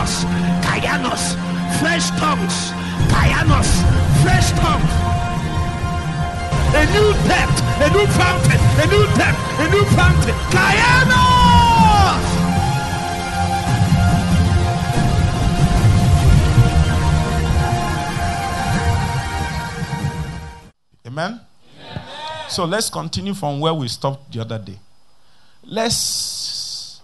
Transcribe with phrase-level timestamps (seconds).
[0.00, 1.36] Kainos,
[1.78, 2.72] fresh tongues,
[3.12, 3.68] Kainos,
[4.22, 4.92] fresh tongues.
[6.72, 10.34] A new depth, a new fountain, a new depth, a new fountain.
[10.50, 11.50] Kainos!
[21.06, 21.40] Amen?
[22.48, 24.78] So let's continue from where we stopped the other day.
[25.62, 27.02] Let's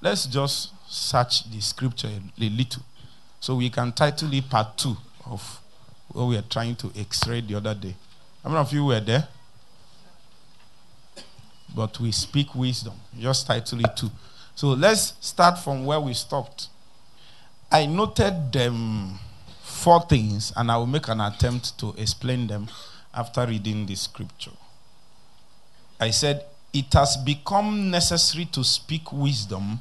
[0.00, 2.82] let's just search the scripture a, little.
[3.40, 4.96] So we can title it part two
[5.26, 5.60] of
[6.08, 7.94] what we are trying to x-ray the other day.
[8.42, 9.28] How many of you were there?
[11.74, 12.94] But we speak wisdom.
[13.18, 14.10] Just title it two.
[14.54, 16.68] So let's start from where we stopped.
[17.70, 19.18] I noted them
[19.62, 22.68] four things, and I will make an attempt to explain them
[23.14, 24.52] after reading the scripture.
[26.00, 29.80] I said, It has become necessary to speak wisdom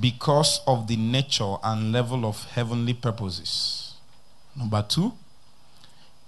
[0.00, 3.94] because of the nature and level of heavenly purposes.
[4.56, 5.12] Number two,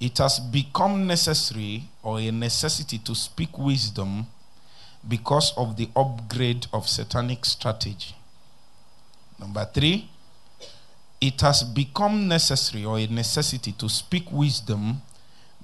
[0.00, 4.26] it has become necessary or a necessity to speak wisdom
[5.06, 8.14] because of the upgrade of satanic strategy.
[9.38, 10.10] Number three,
[11.20, 15.02] it has become necessary or a necessity to speak wisdom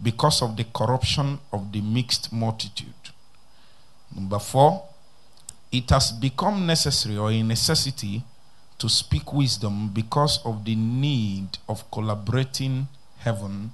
[0.03, 2.95] because of the corruption of the mixed multitude.
[4.15, 4.85] Number four,
[5.73, 8.23] it has become necessary or a necessity
[8.79, 13.71] to speak wisdom because of the need of collaborating heaven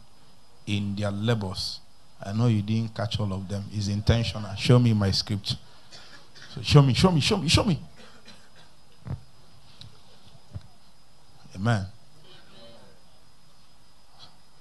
[0.66, 1.80] in their labors.
[2.22, 3.64] I know you didn't catch all of them.
[3.72, 4.54] It's intentional.
[4.56, 5.56] Show me my scripture.
[6.54, 7.78] So show me, show me, show me, show me.
[11.54, 11.86] Amen.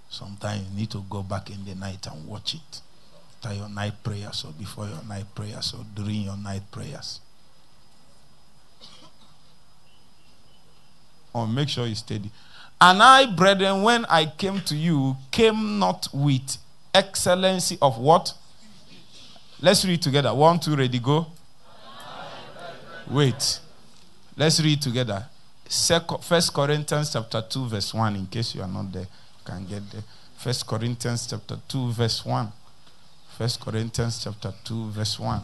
[0.09, 2.81] Sometimes you need to go back in the night and watch it.
[3.38, 7.20] After your night prayers or before your night prayers or during your night prayers.
[11.47, 12.31] Make sure you steady.
[12.80, 16.58] And I, brethren, when I came to you, came not with
[16.93, 18.33] excellency of what?
[19.61, 20.33] Let's read together.
[20.33, 21.27] One, two, ready, go.
[23.09, 23.59] Wait.
[24.37, 25.26] Let's read together.
[25.67, 29.89] First Corinthians chapter 2, verse 1, in case you are not there, you can get
[29.92, 30.04] there.
[30.38, 32.52] First Corinthians chapter 2, verse 1.
[33.38, 35.42] First Corinthians chapter 2, verse 1.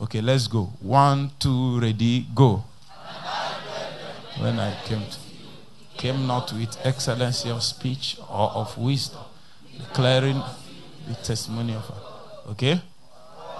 [0.00, 0.64] Okay, let's go.
[0.80, 2.64] One, two, ready, go.
[4.40, 5.18] When I came to
[5.96, 9.20] came not with excellency of speech or of wisdom,
[9.76, 10.42] declaring
[11.06, 12.50] the testimony of her.
[12.52, 12.80] Okay?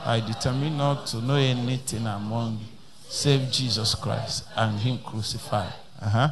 [0.06, 2.66] I determined not to know anything among you
[3.10, 5.72] save Jesus Christ and Him crucified.
[6.00, 6.28] Uh-huh.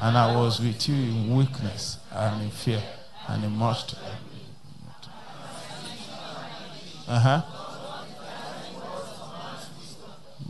[0.00, 2.82] And I was with you in weakness and in fear
[3.28, 3.94] and in much.
[7.08, 7.42] Uh huh.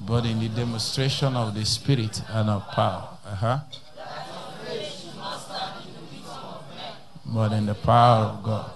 [0.05, 3.16] But in the demonstration of the Spirit and of power.
[3.27, 3.59] Uh huh.
[7.27, 8.71] But in the power of God.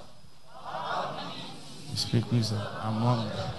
[1.94, 3.50] Speak wisdom among them.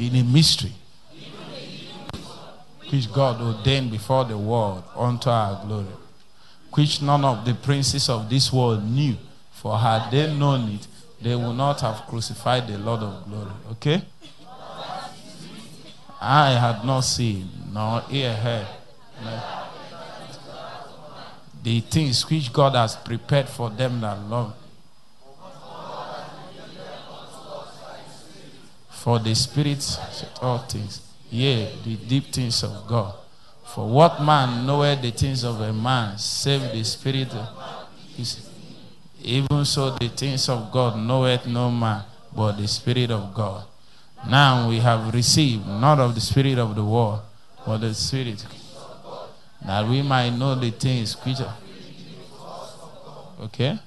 [0.00, 0.72] in a mystery
[2.88, 5.86] which God ordained before the world unto our glory,
[6.72, 9.16] which none of the princes of this world knew,
[9.52, 10.86] for had they known it,
[11.20, 13.50] they would not have crucified the Lord of glory.
[13.72, 14.02] Okay?
[16.20, 18.66] I had not seen, nor ear heard,
[21.62, 24.54] the things which God has prepared for them that love
[29.00, 29.82] For the Spirit
[30.42, 33.14] all things, yea, the deep things of God.
[33.64, 37.48] For what man knoweth the things of a man, save the Spirit of
[38.14, 38.49] his.
[39.22, 42.04] Even so, the things of God knoweth no man,
[42.34, 43.64] but the Spirit of God.
[44.28, 47.20] Now we have received not of the Spirit of the world,
[47.66, 48.44] but the Spirit,
[49.64, 51.56] that we might know the things which are.
[53.42, 53.78] Okay?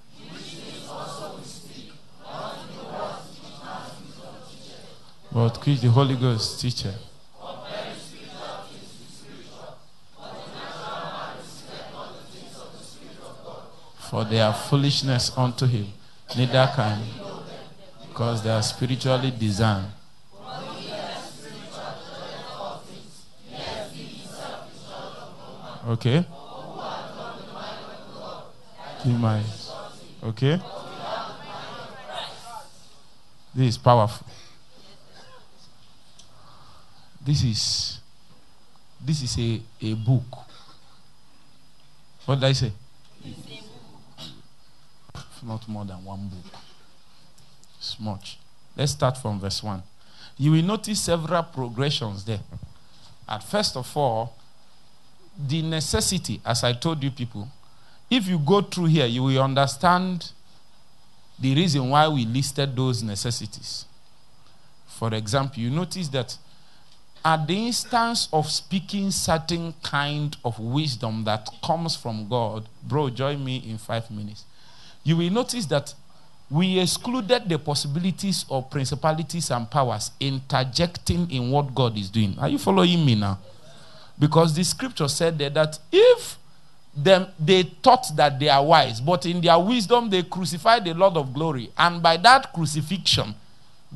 [5.32, 6.94] But which the Holy Ghost teacher.
[14.10, 15.86] For they are foolishness unto him,
[16.36, 17.00] neither can,
[18.08, 19.92] because they are spiritually designed.
[25.88, 26.26] Okay?
[30.24, 30.60] Okay?
[33.54, 34.26] This is powerful.
[37.24, 38.00] This is
[39.00, 40.26] this is a, a book.
[42.26, 42.72] What did I say?
[45.46, 46.60] Not more than one book.
[47.78, 48.38] It's much.
[48.76, 49.84] Let's start from verse 1.
[50.38, 52.40] You will notice several progressions there.
[53.28, 54.36] At first of all,
[55.38, 57.48] the necessity, as I told you people,
[58.10, 60.32] if you go through here, you will understand
[61.40, 63.86] the reason why we listed those necessities.
[64.88, 66.38] For example, you notice that
[67.26, 73.44] at the instance of speaking certain kind of wisdom that comes from God, bro, join
[73.44, 74.46] me in five minutes.
[75.04, 75.94] You will notice that
[76.50, 82.36] we excluded the possibilities of principalities and powers interjecting in what God is doing.
[82.40, 83.40] Are you following me now?
[84.20, 86.38] Because the scripture said there that if
[86.96, 91.18] them they thought that they are wise, but in their wisdom they crucified the Lord
[91.18, 93.34] of glory, and by that crucifixion,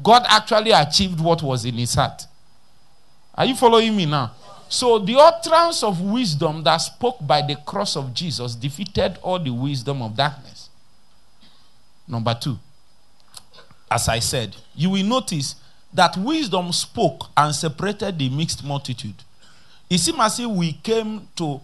[0.01, 2.23] God actually achieved what was in his heart.
[3.35, 4.31] Are you following me now?
[4.67, 9.51] So the utterance of wisdom that spoke by the cross of Jesus defeated all the
[9.51, 10.56] wisdom of darkness.
[12.07, 12.57] Number two,
[13.91, 15.55] as I said, you will notice
[15.93, 19.23] that wisdom spoke and separated the mixed multitude.
[19.89, 21.61] It seems as if we came to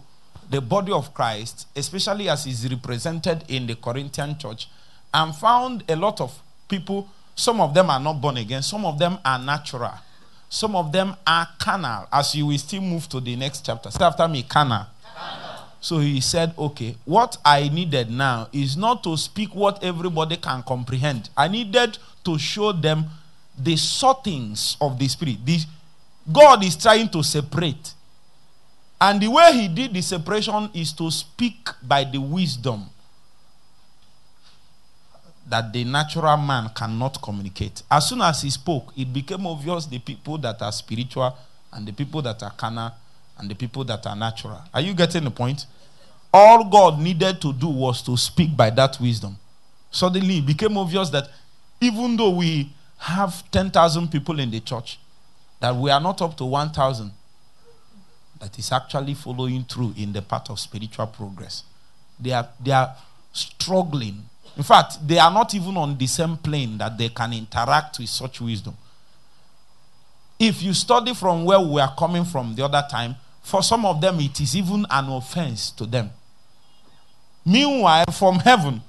[0.50, 4.68] the body of Christ, especially as is represented in the Corinthian church,
[5.12, 6.38] and found a lot of
[6.68, 7.08] people.
[7.34, 9.94] Some of them are not born again, some of them are natural,
[10.48, 12.06] some of them are carnal.
[12.12, 13.90] As you will still move to the next chapter.
[13.90, 14.86] Say after me, carnal.
[15.84, 20.62] So he said, Okay, what I needed now is not to speak what everybody can
[20.62, 21.28] comprehend.
[21.36, 23.04] I needed to show them
[23.58, 25.44] the sortings of the Spirit.
[25.44, 25.58] The,
[26.32, 27.92] God is trying to separate.
[28.98, 32.86] And the way he did the separation is to speak by the wisdom
[35.46, 37.82] that the natural man cannot communicate.
[37.90, 41.36] As soon as he spoke, it became obvious the people that are spiritual
[41.74, 42.90] and the people that are carnal
[43.36, 44.62] and the people that are natural.
[44.72, 45.66] Are you getting the point?
[46.36, 49.36] All God needed to do was to speak by that wisdom.
[49.92, 51.28] Suddenly, it became obvious that
[51.80, 54.98] even though we have 10,000 people in the church,
[55.60, 57.12] that we are not up to 1,000
[58.40, 61.62] that is actually following through in the path of spiritual progress.
[62.18, 62.96] They are, they are
[63.32, 64.24] struggling.
[64.56, 68.08] In fact, they are not even on the same plane that they can interact with
[68.08, 68.76] such wisdom.
[70.36, 74.00] If you study from where we are coming from the other time, for some of
[74.00, 76.10] them it is even an offense to them.
[77.44, 78.80] Meanwhile, from heaven,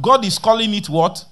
[0.00, 1.24] God is calling it what?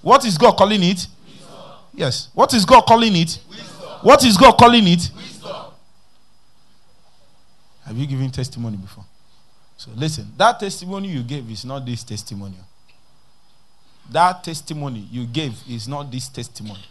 [0.00, 1.06] What is God calling it?
[1.26, 1.56] Wisdom.
[1.94, 2.28] Yes.
[2.34, 3.38] What is God calling it?
[3.48, 3.88] Wisdom.
[4.02, 5.10] What is God calling it?
[5.14, 5.56] Wisdom.
[7.84, 9.04] Have you given testimony before?
[9.76, 12.56] So listen, that testimony you gave is not this testimony.
[14.10, 16.84] That testimony you gave is not this testimony.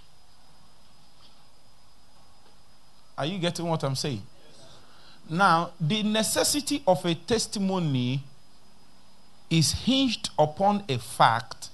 [3.18, 4.22] Are you getting what I'm saying?
[4.22, 4.66] Yes.
[5.30, 8.24] Now, the necessity of a testimony
[9.52, 11.70] is hinged upon a fact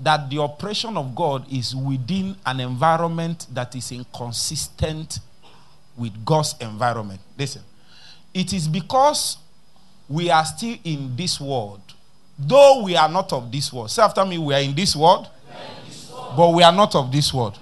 [0.00, 5.18] that the operation of God is within an environment that is inconsistent
[5.96, 7.20] with God's environment.
[7.36, 7.62] Listen,
[8.32, 9.38] it is because
[10.08, 11.80] we are still in this world,
[12.38, 13.90] though we are not of this world.
[13.90, 16.34] Say after me, we are in this world, in this world.
[16.36, 17.58] but we are not of this world.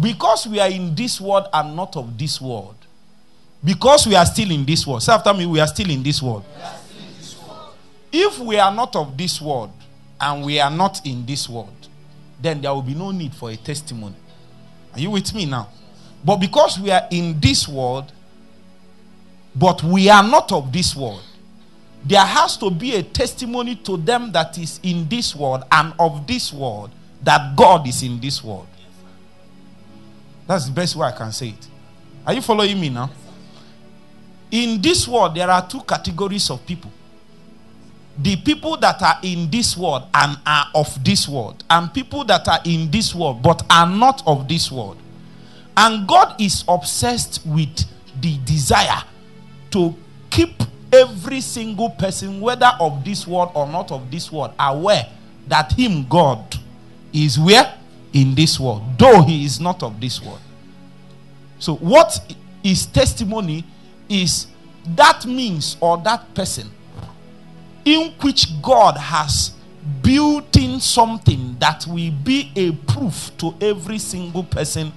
[0.00, 2.76] Because we are in this world and not of this world.
[3.64, 5.02] Because we are still in this world.
[5.02, 6.44] Say after me, we are still in this world.
[6.44, 6.75] In this world.
[8.18, 9.72] If we are not of this world
[10.18, 11.88] and we are not in this world,
[12.40, 14.16] then there will be no need for a testimony.
[14.94, 15.68] Are you with me now?
[16.24, 18.12] But because we are in this world
[19.54, 21.22] but we are not of this world.
[22.04, 26.26] There has to be a testimony to them that is in this world and of
[26.26, 26.90] this world
[27.22, 28.66] that God is in this world.
[30.46, 31.66] That's the best way I can say it.
[32.26, 33.10] Are you following me now?
[34.50, 36.92] In this world, there are two categories of people
[38.18, 42.48] the people that are in this world and are of this world, and people that
[42.48, 44.96] are in this world but are not of this world.
[45.76, 47.84] And God is obsessed with
[48.20, 49.02] the desire
[49.72, 49.94] to
[50.30, 55.06] keep every single person, whether of this world or not of this world, aware
[55.48, 56.56] that Him, God,
[57.12, 57.74] is where?
[58.14, 60.40] In this world, though He is not of this world.
[61.58, 63.64] So, what is testimony
[64.08, 64.46] is
[64.94, 66.70] that means or that person
[67.86, 69.52] in which God has
[70.02, 74.92] built in something that will be a proof to every single person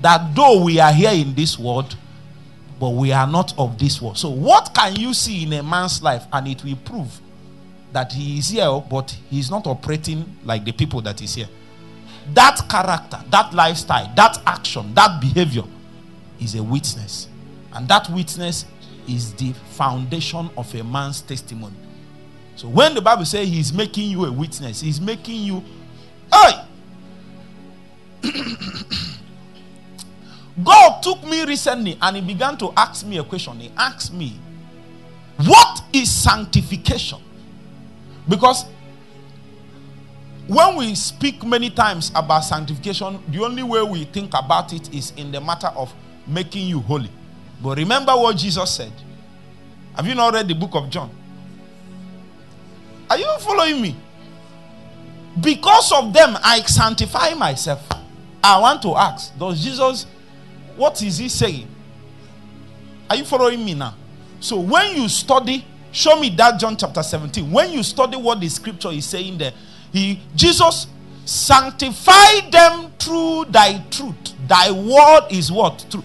[0.00, 1.94] that though we are here in this world,
[2.80, 4.16] but we are not of this world.
[4.18, 7.20] So, what can you see in a man's life and it will prove
[7.92, 11.48] that he is here, but he's not operating like the people that is here?
[12.32, 15.64] That character, that lifestyle, that action, that behavior
[16.40, 17.28] is a witness.
[17.74, 18.64] And that witness
[19.06, 21.74] is the foundation of a man's testimony.
[22.56, 25.64] So when the Bible says he's making you a witness, he's making you,
[26.32, 26.64] hey!
[30.62, 33.58] God took me recently and he began to ask me a question.
[33.58, 34.38] He asked me,
[35.38, 37.18] What is sanctification?
[38.28, 38.64] Because
[40.46, 45.12] when we speak many times about sanctification, the only way we think about it is
[45.16, 45.92] in the matter of
[46.26, 47.10] making you holy.
[47.62, 48.92] But remember what Jesus said.
[49.96, 51.10] Have you not read the book of John?
[53.10, 53.96] Are you following me?
[55.40, 57.86] Because of them, I sanctify myself.
[58.42, 60.06] I want to ask, does Jesus,
[60.76, 61.68] what is he saying?
[63.08, 63.94] Are you following me now?
[64.40, 67.50] So when you study, show me that John chapter 17.
[67.50, 69.52] When you study what the scripture is saying there,
[69.92, 70.86] he Jesus
[71.24, 74.34] sanctify them through thy truth.
[74.46, 75.86] Thy word is what?
[75.90, 76.04] True.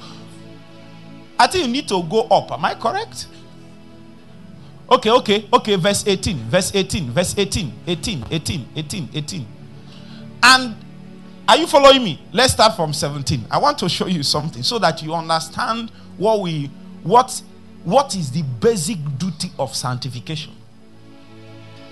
[1.37, 2.51] I think you need to go up.
[2.51, 3.27] Am I correct?
[4.91, 5.75] Okay, okay, okay.
[5.75, 9.47] Verse 18, verse 18, verse 18, 18, 18, 18, 18.
[10.41, 10.75] And
[11.47, 12.21] are you following me?
[12.31, 13.45] Let's start from 17.
[13.51, 16.71] I want to show you something so that you understand what we
[17.03, 17.41] what
[17.83, 20.53] what is the basic duty of sanctification.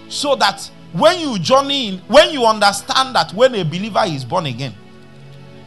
[0.09, 4.47] So that when you journey in, when you understand that when a believer is born
[4.47, 4.73] again,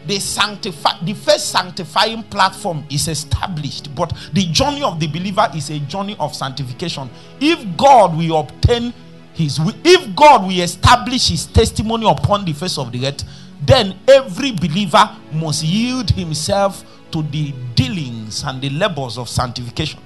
[0.06, 5.70] the sanctify the first sanctifying platform is established but the journey of the believer is
[5.70, 7.08] a journey of sanctification.
[7.40, 8.92] If god will obtain
[9.34, 13.24] his if god will establish his testimony upon the face of the earth
[13.62, 20.00] then every believer must yield himself to the dealings and the labors of sanctification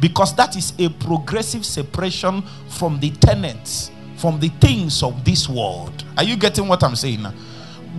[0.00, 6.04] because that is a progressive separation from the tenets from the things of this world.
[6.16, 7.32] Are you getting what i'm saying now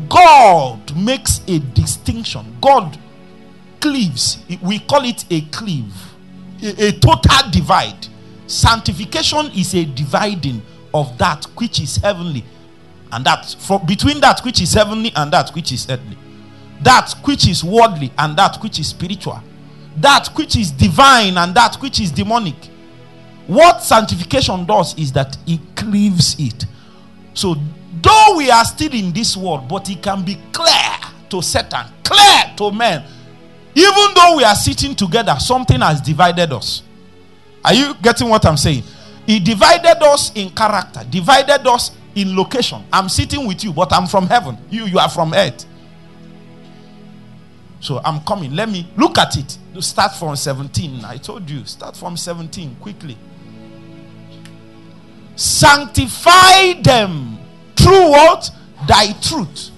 [0.07, 2.57] God makes a distinction.
[2.61, 2.97] God
[3.79, 4.39] cleaves.
[4.61, 5.93] We call it a cleave,
[6.61, 8.07] a, a, total divide.
[8.47, 10.61] Sanctification is a dividing
[10.93, 12.43] of that which is heavenly
[13.11, 16.17] and that for between that which is heavenly and that which is earthly.
[16.81, 19.41] That which is worldly and that which is spiritual.
[19.97, 22.55] That which is divine and that which is demonic.
[23.47, 26.65] What sanctification does is that it cleaves it.
[27.33, 27.55] So
[27.91, 30.97] Though we are still in this world, but it can be clear
[31.29, 33.03] to Satan, clear to men.
[33.75, 36.83] Even though we are sitting together, something has divided us.
[37.63, 38.83] Are you getting what I'm saying?
[39.25, 42.83] He divided us in character, divided us in location.
[42.91, 44.57] I'm sitting with you, but I'm from heaven.
[44.69, 45.65] You, you are from earth.
[47.79, 48.55] So I'm coming.
[48.55, 49.57] Let me look at it.
[49.81, 51.05] Start from 17.
[51.05, 53.17] I told you, start from 17 quickly.
[55.35, 57.38] Sanctify them
[57.89, 58.51] through what?
[58.87, 59.71] Thy truth.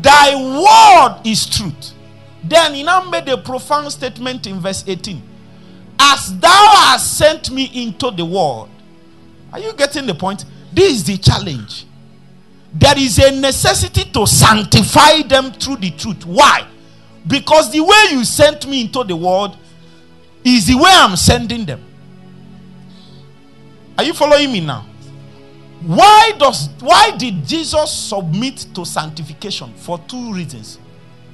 [0.00, 1.92] Thy word is truth.
[2.42, 5.22] Then he now made a profound statement in verse 18.
[6.00, 8.70] As thou hast sent me into the world.
[9.52, 10.44] Are you getting the point?
[10.72, 11.86] This is the challenge.
[12.72, 16.24] There is a necessity to sanctify them through the truth.
[16.24, 16.66] Why?
[17.26, 19.56] Because the way you sent me into the world
[20.44, 21.84] is the way I'm sending them.
[23.98, 24.87] Are you following me now?
[25.82, 29.72] Why does why did Jesus submit to sanctification?
[29.74, 30.78] For two reasons.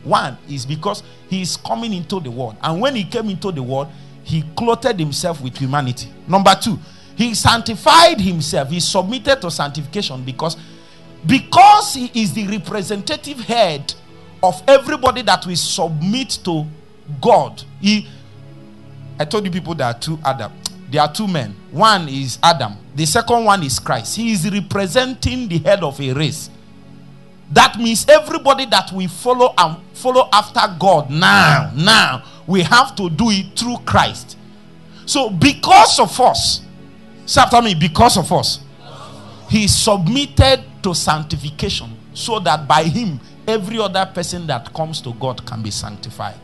[0.03, 3.63] One is because he is coming into the world, and when he came into the
[3.63, 3.89] world,
[4.23, 6.09] he clothed himself with humanity.
[6.29, 6.79] Number two,
[7.17, 8.69] he sanctified himself.
[8.69, 10.57] He submitted to sanctification because
[11.27, 13.95] because he is the representative head
[14.43, 16.67] of everybody that will submit to
[17.23, 17.63] God.
[17.81, 18.07] He
[19.19, 20.53] I told you people there are two Adam.
[20.95, 21.57] There are two men.
[21.73, 24.15] One is Adam, the second one is Christ.
[24.15, 26.49] He is representing the head of a race.
[27.51, 33.11] That means everybody that we follow and follow after God now, now, we have to
[33.11, 34.39] do it through Christ.
[35.05, 36.61] So, because of us,
[37.27, 38.61] say after me, because of us,
[39.51, 45.45] he submitted to sanctification so that by him, every other person that comes to God
[45.45, 46.39] can be sanctified.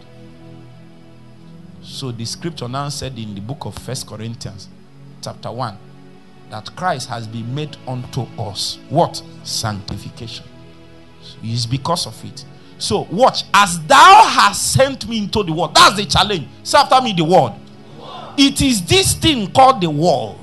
[1.91, 4.69] So the scripture now said in the book of First Corinthians,
[5.21, 5.77] chapter 1,
[6.51, 8.79] that Christ has been made unto us.
[8.89, 9.21] What?
[9.43, 10.47] Sanctification.
[11.43, 12.45] It's because of it.
[12.79, 15.75] So watch, as thou hast sent me into the world.
[15.75, 16.47] That's the challenge.
[16.63, 17.55] Say after me the word.
[18.39, 20.39] It is this thing called the world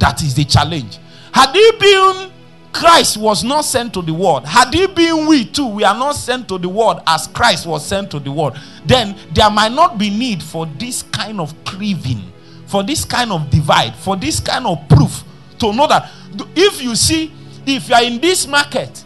[0.00, 0.98] that is the challenge.
[1.32, 2.32] Had it been
[2.74, 4.44] Christ was not sent to the world.
[4.44, 7.86] Had he been we too, we are not sent to the world as Christ was
[7.86, 12.20] sent to the world, then there might not be need for this kind of cleaving,
[12.66, 15.22] for this kind of divide, for this kind of proof
[15.60, 16.10] to know that
[16.56, 17.32] if you see,
[17.64, 19.04] if you are in this market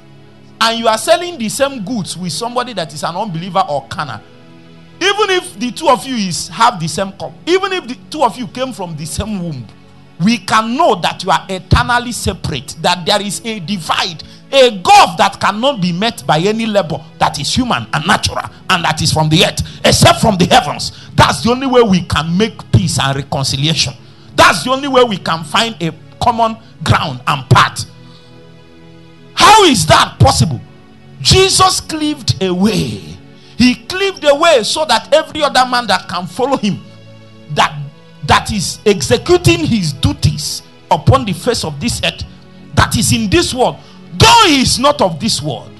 [0.63, 4.23] and you are selling the same goods with somebody that is an unbeliever or canner,
[5.01, 8.23] even if the two of you is have the same cup, even if the two
[8.23, 9.67] of you came from the same womb,
[10.21, 14.23] we can know that you are eternally separate, that there is a divide,
[14.53, 18.85] a gulf that cannot be met by any labor that is human and natural and
[18.85, 20.93] that is from the earth, except from the heavens.
[21.15, 23.95] That's the only way we can make peace and reconciliation.
[24.35, 27.85] That's the only way we can find a common ground and path.
[29.35, 30.61] How is that possible?
[31.21, 33.03] Jesus cleaved away.
[33.57, 36.81] He cleaved away so that every other man that can follow him,
[37.51, 37.77] that
[38.27, 42.25] that is executing his duties upon the face of this earth,
[42.75, 43.77] that is in this world,
[44.17, 45.73] though he is not of this world.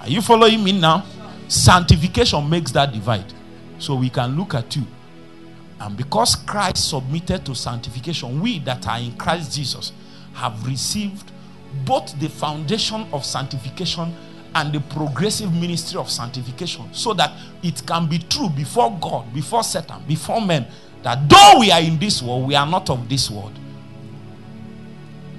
[0.00, 1.04] Are you following me now?
[1.48, 3.32] Sanctification makes that divide.
[3.78, 4.84] So we can look at you.
[5.80, 9.92] And because Christ submitted to sanctification, we that are in Christ Jesus
[10.34, 11.30] have received
[11.84, 14.14] both the foundation of sanctification
[14.54, 17.32] and the progressive ministry of sanctification so that
[17.62, 20.66] it can be true before God, before Satan, before men
[21.02, 23.58] that though we are in this world, we are not of this world.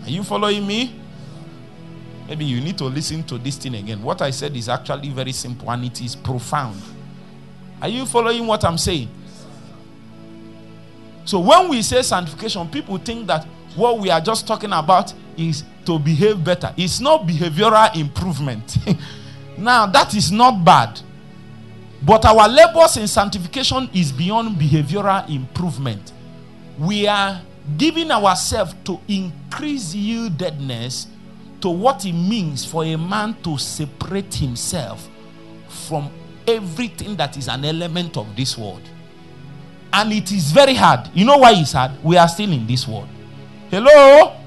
[0.04, 1.00] Are you following me?
[2.28, 4.02] Maybe you need to listen to this thing again.
[4.02, 6.82] What I said is actually very simple and it is profound.
[7.82, 9.10] Are you following what I'm saying?
[11.26, 15.64] So when we say sanctification, people think that what we are just talking about is
[15.86, 16.74] to behave better.
[16.78, 18.78] It's not behavioral improvement.
[19.58, 21.00] now, that is not bad.
[22.06, 26.12] But our labors in sanctification is beyond behavioral improvement.
[26.78, 27.42] We are
[27.78, 31.08] giving ourselves to increase yieldedness
[31.62, 35.08] to what it means for a man to separate himself
[35.70, 36.10] from
[36.46, 38.82] everything that is an element of this world.
[39.94, 41.10] And it is very hard.
[41.14, 41.92] You know why it's hard?
[42.04, 43.08] We are still in this world.
[43.70, 44.43] Hello?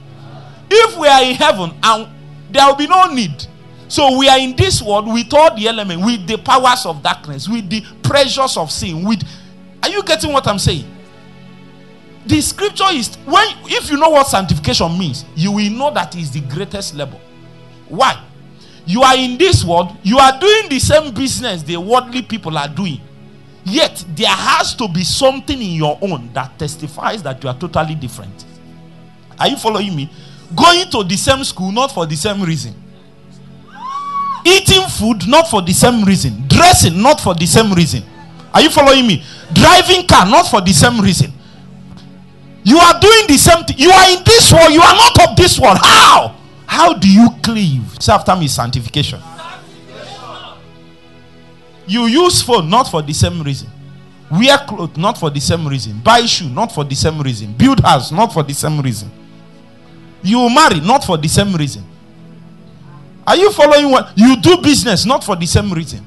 [0.71, 2.09] If we are in heaven and
[2.51, 3.47] there will be no need.
[3.89, 7.49] So we are in this world with all the elements, with the powers of darkness,
[7.49, 9.05] with the pressures of sin.
[9.05, 9.23] With
[9.83, 10.85] are you getting what I'm saying?
[12.27, 16.33] The scripture is when if you know what sanctification means, you will know that is
[16.33, 17.21] the greatest level.
[17.89, 18.21] Why?
[18.85, 22.69] You are in this world, you are doing the same business the worldly people are
[22.69, 23.01] doing.
[23.65, 27.97] Yet there has to be something in your own that testifies that you are totally
[27.97, 28.45] different.
[29.39, 30.11] Are you following me?
[30.55, 32.75] Going to the same school, not for the same reason.
[34.45, 36.47] Eating food, not for the same reason.
[36.47, 38.03] Dressing, not for the same reason.
[38.55, 39.25] Are you following me?
[39.53, 41.33] Driving car, not for the same reason.
[42.63, 43.79] You are doing the same thing.
[43.79, 45.79] You are in this world, you are not of this world.
[45.81, 46.37] How?
[46.67, 47.83] How do you cleave?
[48.01, 49.21] Say after me, sanctification.
[51.87, 53.69] You use phone not for the same reason.
[54.31, 56.01] Wear clothes not for the same reason.
[56.01, 57.53] Buy shoe not for the same reason.
[57.53, 59.11] Build house not for the same reason.
[60.27, 61.85] You marry not for the same reason.
[63.25, 64.13] Are you following what?
[64.17, 66.01] You do business not for the same reason.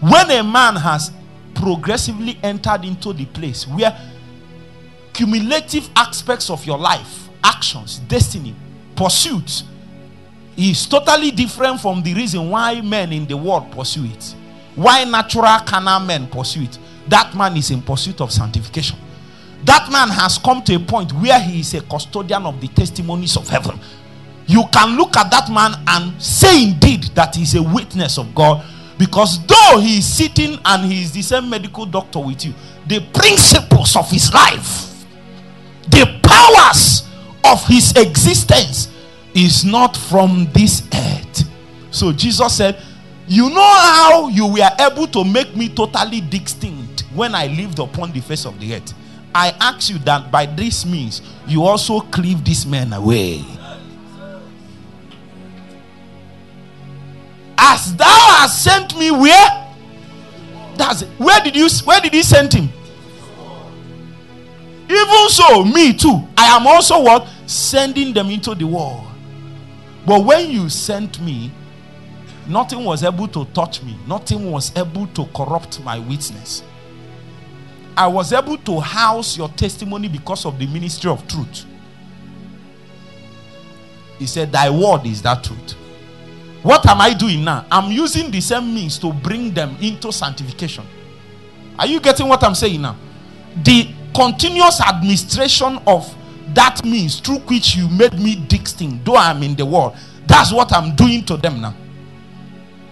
[0.00, 1.12] When a man has
[1.54, 3.94] progressively entered into the place where
[5.12, 8.54] cumulative aspects of your life, actions, destiny,
[8.96, 9.64] pursuits,
[10.56, 14.34] is totally different from the reason why men in the world pursue it.
[14.74, 16.78] Why natural carnal men pursue it.
[17.08, 18.98] That man is in pursuit of sanctification.
[19.64, 23.36] That man has come to a point where he is a custodian of the testimonies
[23.36, 23.78] of heaven.
[24.46, 28.64] You can look at that man and say indeed that he's a witness of God
[28.98, 32.52] because though he is sitting and he is the same medical doctor with you,
[32.86, 35.06] the principles of his life,
[35.88, 37.08] the powers
[37.44, 38.92] of his existence
[39.34, 41.44] is not from this earth.
[41.90, 42.80] So Jesus said,
[43.26, 48.12] You know how you were able to make me totally distinct when I lived upon
[48.12, 48.94] the face of the earth.
[49.34, 53.44] I ask you that by this means you also cleave this man away.
[57.58, 59.74] As thou hast sent me where?
[60.76, 61.08] That's it.
[61.18, 62.68] Where did you where did he send him?
[64.88, 66.28] Even so, me too.
[66.36, 67.26] I am also what?
[67.46, 69.04] Sending them into the world.
[70.06, 71.50] But when you sent me,
[72.46, 76.62] nothing was able to touch me, nothing was able to corrupt my witness.
[77.96, 81.64] I was able to house your testimony because of the ministry of truth.
[84.18, 85.72] He said, Thy word is that truth.
[86.62, 87.66] What am I doing now?
[87.70, 90.86] I'm using the same means to bring them into sanctification.
[91.78, 92.96] Are you getting what I'm saying now?
[93.62, 96.12] The continuous administration of
[96.54, 99.96] that means through which you made me distinct, though I'm in the world.
[100.26, 101.74] That's what I'm doing to them now.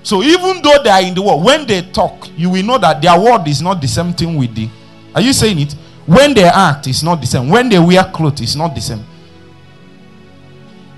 [0.02, 3.00] So even though they are in the world, when they talk, you will know that
[3.00, 4.68] their word is not the same thing with the.
[5.14, 5.72] Are you saying it?
[6.06, 7.48] When they act, it's not the same.
[7.48, 9.04] When they wear clothes, it's not the same.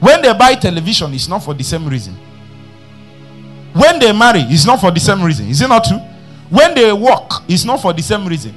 [0.01, 2.15] When they buy television, it's not for the same reason.
[3.75, 5.49] When they marry, it's not for the same reason.
[5.49, 5.99] Is it not true?
[6.49, 8.55] When they work, it's not for the same reason.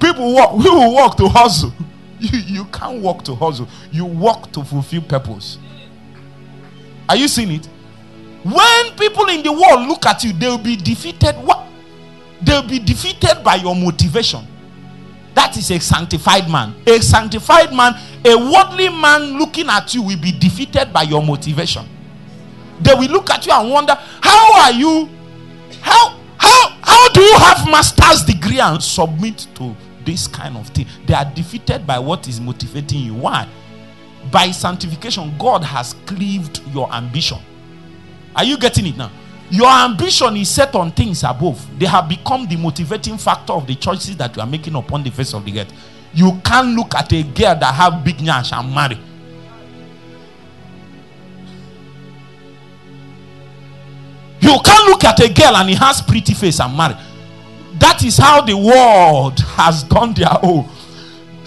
[0.00, 1.72] People walk, we will walk to hustle.
[2.18, 3.68] You, you can't walk to hustle.
[3.90, 5.58] You walk to fulfill purpose.
[7.08, 7.66] Are you seeing it?
[8.44, 11.34] When people in the world look at you, they'll be defeated.
[11.36, 11.66] What?
[12.42, 14.46] They'll be defeated by your motivation.
[15.34, 16.74] That is a sanctified man.
[16.86, 21.86] A sanctified man, a worldly man looking at you will be defeated by your motivation.
[22.80, 25.08] They will look at you and wonder, how are you?
[25.80, 30.86] How how how do you have master's degree and submit to this kind of thing?
[31.06, 33.14] They are defeated by what is motivating you.
[33.14, 33.48] Why?
[34.30, 37.38] By sanctification, God has cleaved your ambition.
[38.34, 39.10] Are you getting it now?
[39.50, 41.66] Your ambition is set on things above.
[41.78, 45.10] They have become the motivating factor of the choices that you are making upon the
[45.10, 45.72] face of the earth.
[46.12, 48.98] You can't look at a girl that have big nyash and marry.
[54.40, 56.94] You can't look at a girl and he has pretty face and marry.
[57.78, 60.68] That is how the world has done their own.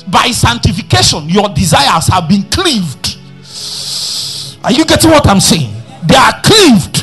[0.07, 3.17] By sanctification, your desires have been cleaved.
[4.63, 5.73] Are you getting what I'm saying?
[6.03, 7.00] They are cleaved.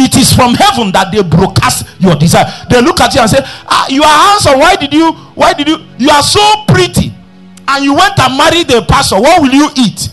[0.00, 2.46] It is from heaven that they broadcast your desire.
[2.70, 4.58] They look at you and say, ah, "You are handsome.
[4.58, 5.12] Why did you?
[5.34, 5.76] Why did you?
[5.98, 7.12] You are so pretty,
[7.68, 9.20] and you went and married a pastor.
[9.20, 10.08] What will you eat?"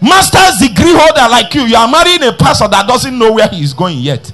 [0.00, 3.62] Master's degree holder like you, you are marrying a pastor that doesn't know where he
[3.62, 4.30] is going yet.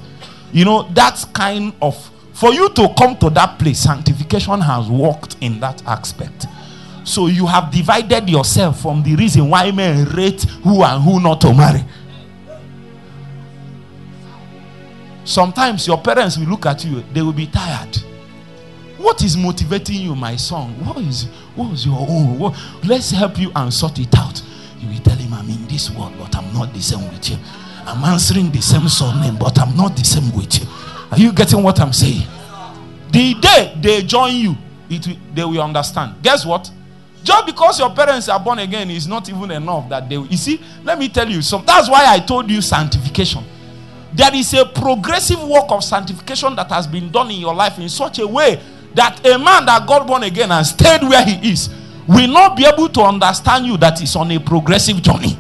[0.53, 1.97] You know that's kind of
[2.33, 3.81] for you to come to that place.
[3.81, 6.47] Sanctification has worked in that aspect.
[7.05, 11.41] So you have divided yourself from the reason why men rate who and who not
[11.43, 11.85] to marry.
[15.25, 17.97] Sometimes your parents will look at you, they will be tired.
[18.97, 20.69] What is motivating you, my son?
[20.85, 22.39] What is what is your own?
[22.39, 22.55] What,
[22.85, 24.43] let's help you and sort it out.
[24.79, 27.37] You will tell him, I'm in this world, but I'm not the same with you.
[27.87, 30.67] I'm answering the same surname, but I'm not the same with you.
[31.11, 32.27] Are you getting what I'm saying?
[33.11, 34.57] The day they join you,
[34.89, 36.23] it will, they will understand.
[36.23, 36.71] Guess what?
[37.23, 40.27] Just because your parents are born again is not even enough that they will.
[40.27, 41.67] You see, let me tell you something.
[41.67, 43.45] That's why I told you sanctification
[44.13, 47.89] there is a progressive work of sanctification that has been done in your life in
[47.89, 48.61] such a way
[48.95, 51.71] that a man that got born again and stayed where he is
[52.09, 55.39] will not be able to understand you that is on a progressive journey.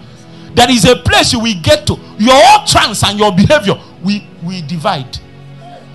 [0.54, 1.98] There is a place you will get to.
[2.18, 5.18] Your trance and your behavior we we divide.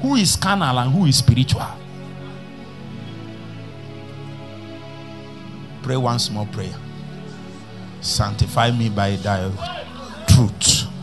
[0.02, 1.66] Who is carnal and who is spiritual?
[5.82, 6.76] Pray once more prayer.
[8.02, 9.50] Sanctify me by thy
[10.28, 10.95] truth.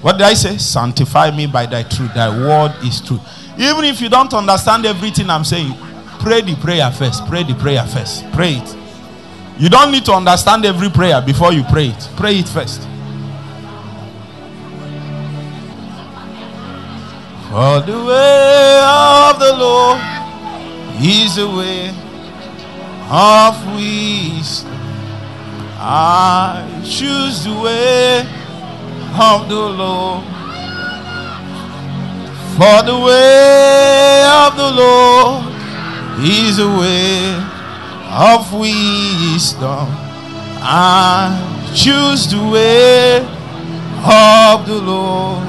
[0.00, 0.56] What did I say?
[0.56, 2.14] Sanctify me by thy truth.
[2.14, 3.20] Thy word is true.
[3.58, 5.74] Even if you don't understand everything I'm saying,
[6.20, 7.26] pray the prayer first.
[7.26, 8.30] Pray the prayer first.
[8.32, 8.76] Pray it.
[9.58, 12.08] You don't need to understand every prayer before you pray it.
[12.16, 12.80] Pray it first.
[17.50, 20.00] For the way of the Lord
[21.02, 21.88] is the way
[23.10, 24.72] of wisdom.
[25.82, 28.39] I choose the way
[29.18, 30.24] of the Lord.
[32.56, 35.44] For the way of the Lord
[36.22, 37.34] is a way
[38.10, 39.88] of wisdom.
[40.62, 43.18] I choose the way
[44.04, 45.46] of the Lord.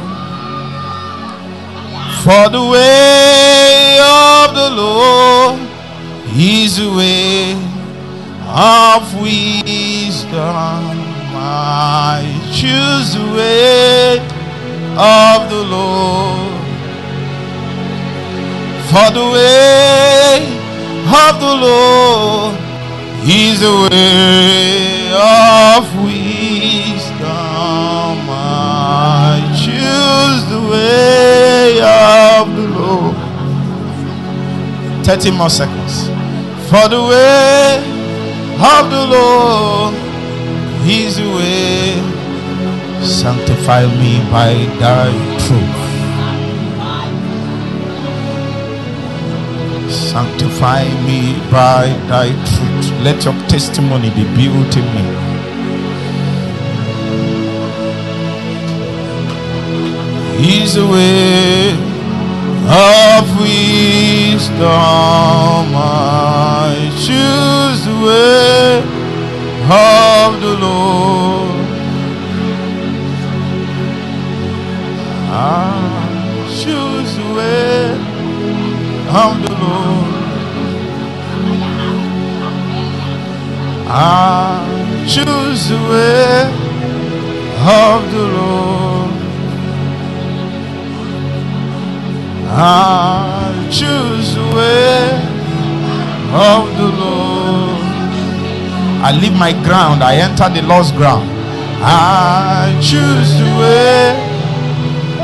[2.24, 5.60] For the way of the Lord
[6.36, 7.54] is a way
[8.47, 9.91] of wisdom.
[11.34, 14.20] I choose the way
[14.98, 16.52] of the Lord.
[18.89, 20.44] For the way
[21.08, 22.56] of the Lord
[23.24, 27.22] is the way of wisdom.
[28.30, 33.15] I choose the way of the Lord.
[35.06, 36.08] 30 more seconds.
[36.70, 37.78] For the way
[38.60, 40.00] of the Lord
[40.84, 41.94] his way.
[43.04, 45.12] Sanctify me by thy
[45.44, 45.82] truth.
[49.91, 52.91] Sanctify me by thy truth.
[53.02, 55.06] Let your testimony be built in me.
[60.46, 61.74] His way
[62.67, 64.62] of wisdom.
[65.74, 69.00] I choose the way
[69.63, 71.86] of the Lord.
[75.19, 77.91] I choose the way
[78.97, 80.36] of the Lord.
[83.88, 86.71] I choose the way
[87.60, 89.38] of the Lord.
[92.47, 95.43] I choose the way
[96.19, 97.31] of the Lord.
[99.03, 101.27] I leave my ground, I enter the lost ground.
[101.83, 104.13] I choose the way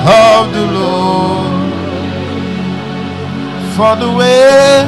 [0.02, 1.58] of the Lord.
[3.76, 4.82] For the way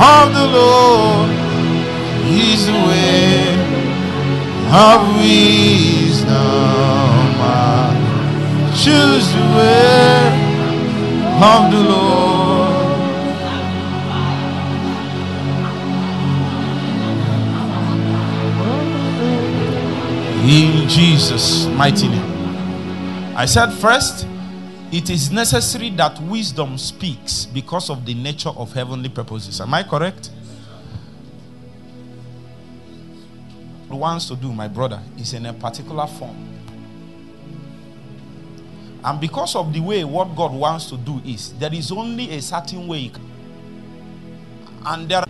[0.00, 1.30] of the Lord
[2.26, 3.54] is the way
[4.72, 6.32] of wisdom.
[7.38, 7.92] I
[8.74, 10.44] choose the way
[11.52, 12.33] of the Lord.
[20.46, 23.34] In Jesus' mighty name.
[23.34, 24.26] I said first,
[24.92, 29.60] it is necessary that wisdom speaks because of the nature of heavenly purposes.
[29.62, 30.30] Am I correct?
[33.88, 36.36] Wants to do, my brother, is in a particular form.
[39.04, 42.42] And because of the way what God wants to do is, there is only a
[42.42, 43.12] certain way.
[44.84, 45.24] And there,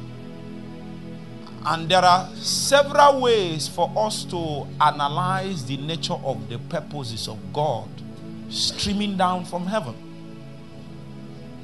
[1.67, 7.39] and there are several ways for us to analyze the nature of the purposes of
[7.53, 7.89] God
[8.51, 9.95] streaming down from heaven.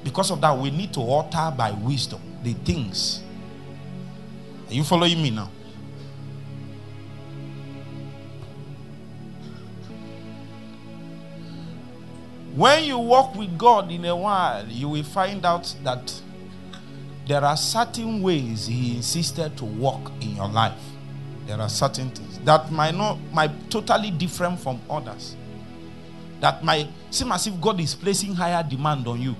[0.03, 3.23] Because of that, we need to alter by wisdom the things.
[4.69, 5.51] Are you following me now?
[12.55, 16.13] When you walk with God in a while, you will find out that
[17.31, 20.75] there are certain ways He insisted to walk in your life.
[21.47, 25.37] There are certain things that might not might totally different from others.
[26.41, 29.37] That might seem as if God is placing higher demand on you.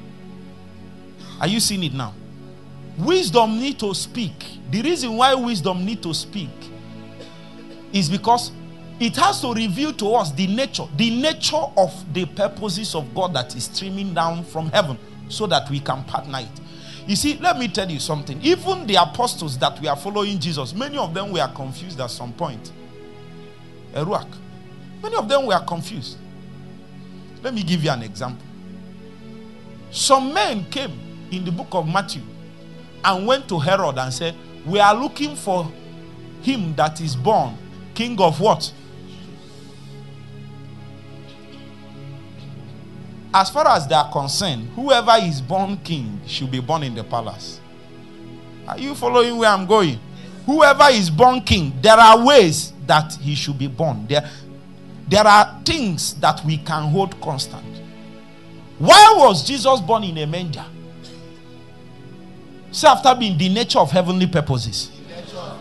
[1.41, 2.15] Are you seeing it now?
[2.97, 4.35] Wisdom need to speak.
[4.71, 6.51] The reason why wisdom need to speak
[7.93, 8.53] is because
[9.01, 13.35] it has to reveal to us the nature, the nature of the purposes of God
[13.35, 14.97] that is streaming down from heaven
[15.29, 16.61] so that we can partner it.
[17.07, 18.41] You see, let me tell you something.
[18.43, 22.33] Even the apostles that we are following Jesus, many of them were confused at some
[22.33, 22.73] point.
[23.95, 24.29] Eruak.
[25.03, 26.19] Many of them were confused.
[27.43, 28.47] Let me give you an example.
[29.91, 30.93] Some men came
[31.31, 32.23] in the book of Matthew
[33.05, 34.37] and went to Herod and said,
[34.67, 35.71] We are looking for
[36.43, 37.57] him that is born
[38.01, 38.73] king of what?
[43.33, 47.05] As far as they are concerned, whoever is born king should be born in the
[47.05, 47.61] palace.
[48.67, 49.99] Are you following where I'm going?
[50.47, 54.07] Whoever is born king, there are ways that he should be born.
[54.09, 54.29] There,
[55.09, 57.65] there are things that we can hold constant.
[58.79, 60.65] Why was Jesus born in a manger?
[62.73, 64.91] So after being the nature of heavenly purposes.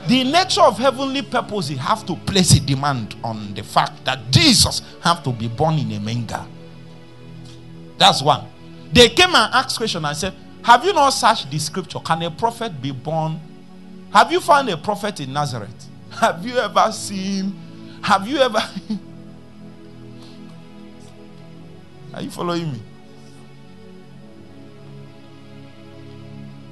[0.07, 4.81] The nature of heavenly purposes have to place a demand on the fact that Jesus
[5.01, 6.43] have to be born in a manger.
[7.99, 8.47] That's one.
[8.93, 10.33] They came and asked question and said,
[10.63, 11.99] Have you not searched the scripture?
[11.99, 13.39] Can a prophet be born?
[14.13, 15.87] Have you found a prophet in Nazareth?
[16.11, 17.53] Have you ever seen?
[18.01, 18.57] Have you ever?
[22.13, 22.81] Are you following me?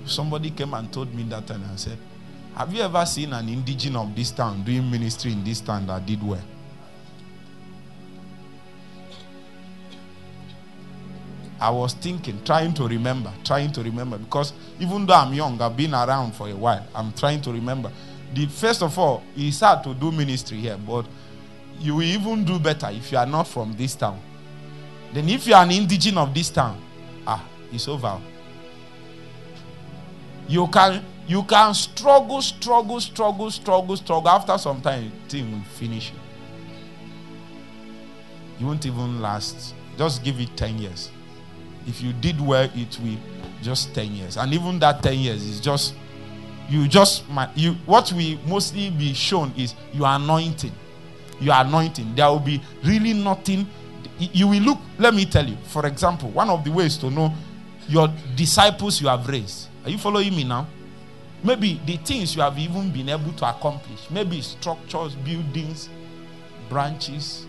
[0.05, 1.97] Somebody came and told me that and said,
[2.55, 6.05] Have you ever seen an indigenous of this town doing ministry in this town that
[6.05, 6.41] did well?
[11.59, 15.75] I was thinking, trying to remember, trying to remember, because even though I'm young, I've
[15.75, 16.85] been around for a while.
[16.93, 17.91] I'm trying to remember.
[18.33, 21.05] The first of all, it's hard to do ministry here, but
[21.79, 24.19] you will even do better if you are not from this town.
[25.13, 26.79] Then, if you are an indigene of this town,
[27.25, 28.19] ah, it's over.
[30.47, 34.29] You can you can struggle, struggle, struggle, struggle, struggle.
[34.29, 36.19] After some time, thing will finish you.
[38.59, 39.73] You won't even last.
[39.97, 41.11] Just give it 10 years
[41.87, 43.17] if you did well, it will
[43.61, 44.37] just 10 years.
[44.37, 45.93] And even that 10 years is just,
[46.69, 47.23] you just,
[47.55, 50.73] you what we mostly be shown is your anointing.
[51.39, 52.15] Your anointing.
[52.15, 53.67] There will be really nothing.
[54.19, 57.33] You will look, let me tell you, for example, one of the ways to know
[57.87, 59.69] your disciples you have raised.
[59.83, 60.67] Are you following me now?
[61.43, 64.09] Maybe the things you have even been able to accomplish.
[64.09, 65.87] Maybe structures, buildings,
[66.67, 67.45] branches,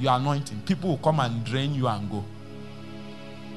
[0.00, 2.24] your anointing, people will come and drain you and go.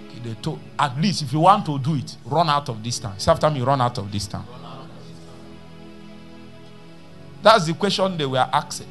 [0.07, 2.99] Okay, they told, at least if you want to do it, run out of this
[2.99, 3.19] town.
[3.19, 4.45] Say after me, run out of this town.
[7.41, 8.87] That's the question they were asking.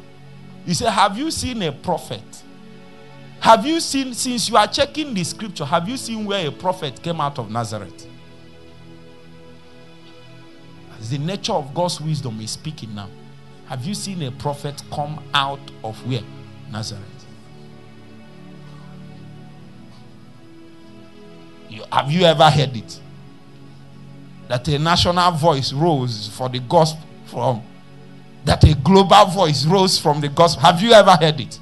[0.66, 2.22] He said, Have you seen a prophet?
[3.40, 7.02] Have you seen, since you are checking the scripture, have you seen where a prophet
[7.02, 8.06] came out of Nazareth?
[10.98, 13.08] As the nature of God's wisdom is speaking now.
[13.66, 16.22] Have you seen a prophet come out of where?
[16.70, 17.19] Nazareth.
[21.70, 23.00] You, have you ever heard it?
[24.50, 27.62] that a national voice rose for the gospel from
[28.44, 30.62] that a global voice rose from the gospel.
[30.62, 31.56] Have you ever heard it?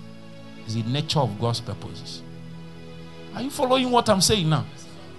[0.64, 2.22] It's the nature of God's purposes.
[3.34, 4.64] Are you following what I'm saying now?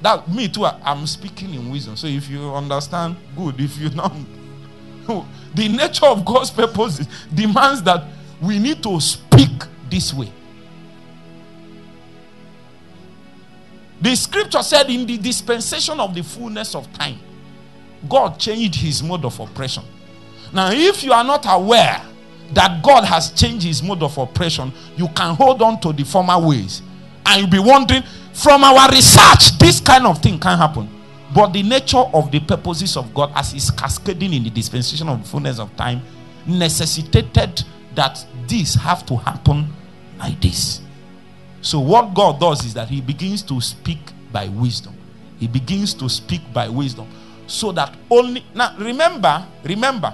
[0.02, 1.95] That me too, I'm speaking in wisdom.
[1.95, 3.62] So if you understand, good.
[3.62, 4.25] If you don't,
[5.54, 8.04] the nature of God's purposes demands that
[8.41, 9.52] we need to speak
[9.91, 10.32] this way.
[14.02, 17.20] The scripture said, in the dispensation of the fullness of time,
[18.08, 19.84] God changed his mode of operation.
[20.54, 22.02] Now, if you are not aware
[22.54, 26.40] that God has changed his mode of operation, you can hold on to the former
[26.40, 26.82] ways
[27.26, 30.90] and you'll be wondering, from our research, this kind of thing can happen.
[31.36, 35.22] But the nature of the purposes of God, as is cascading in the dispensation of
[35.22, 36.02] the fullness of time,
[36.48, 37.64] necessitated
[37.96, 39.72] that this have to happen
[40.18, 40.82] like this.
[41.62, 44.00] So, what God does is that He begins to speak
[44.32, 44.95] by wisdom.
[45.39, 47.08] He begins to speak by wisdom.
[47.48, 48.45] So that only.
[48.54, 50.13] Now, remember, remember.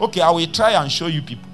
[0.00, 1.48] Okay, I will try and show you people.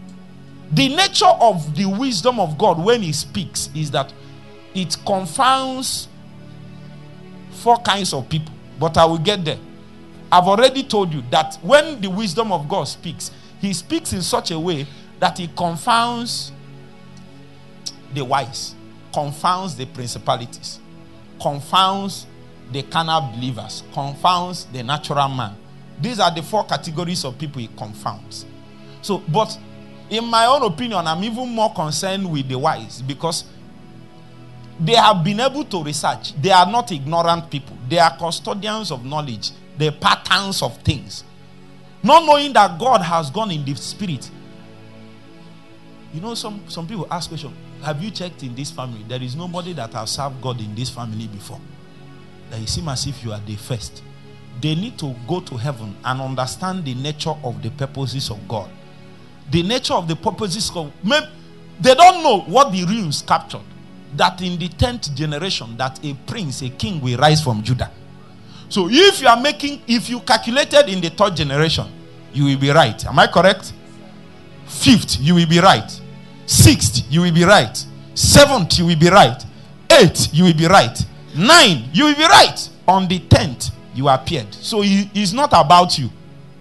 [0.72, 4.12] The nature of the wisdom of God when He speaks is that
[4.74, 6.08] it confounds
[7.50, 8.52] four kinds of people.
[8.78, 9.58] But I will get there.
[10.30, 14.50] I've already told you that when the wisdom of God speaks, He speaks in such
[14.50, 14.86] a way
[15.20, 16.52] that He confounds
[18.14, 18.74] the wise
[19.12, 20.80] confounds the principalities,
[21.40, 22.26] confounds
[22.72, 25.56] the carnal believers, confounds the natural man.
[26.00, 28.46] These are the four categories of people he confounds.
[29.02, 29.56] So, but
[30.10, 33.44] in my own opinion, I'm even more concerned with the wise because
[34.80, 36.34] they have been able to research.
[36.40, 41.24] They are not ignorant people, they are custodians of knowledge, the patterns of things.
[42.02, 44.28] Not knowing that God has gone in the spirit.
[46.12, 49.04] You know, some, some people ask questions have you checked in this family?
[49.08, 51.60] There is nobody that has served God in this family before.
[52.50, 54.02] That you seem as if you are the first.
[54.60, 58.70] They need to go to heaven and understand the nature of the purposes of God.
[59.50, 60.92] The nature of the purposes of
[61.80, 63.62] they don't know what the rules captured.
[64.16, 67.90] That in the tenth generation, that a prince, a king will rise from Judah.
[68.68, 71.86] So if you are making, if you calculated in the third generation,
[72.32, 73.04] you will be right.
[73.06, 73.72] Am I correct?
[74.66, 76.01] Fifth, you will be right.
[76.46, 77.84] Sixth, you will be right.
[78.14, 79.42] Seventh, you will be right.
[79.90, 80.98] Eighth, you will be right.
[81.36, 82.68] Nine, you will be right.
[82.86, 84.52] On the tenth, you appeared.
[84.54, 86.10] So it's not about you.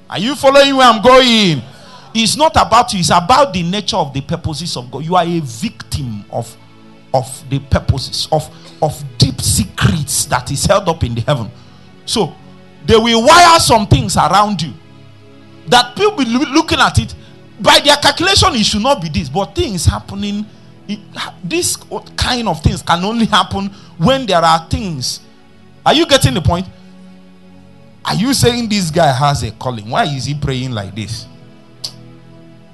[0.10, 1.62] Are you following where I'm going?
[2.14, 5.04] It's not about you, it's about the nature of the purposes of God.
[5.06, 6.56] You are a victim of,
[7.14, 8.50] of the purposes, of,
[8.82, 11.50] of deep secrets that is held up in the heaven.
[12.06, 12.36] So
[12.86, 14.74] they will wire some things around you
[15.68, 17.16] that people will be looking at it
[17.62, 20.46] by their calculation, it should not be this, but things happening.
[21.44, 21.78] This
[22.18, 25.22] kind of things can only happen when there are things.
[25.86, 26.68] Are you getting the point?
[28.04, 29.90] Are you saying this guy has a calling?
[29.90, 31.28] Why is he praying like this?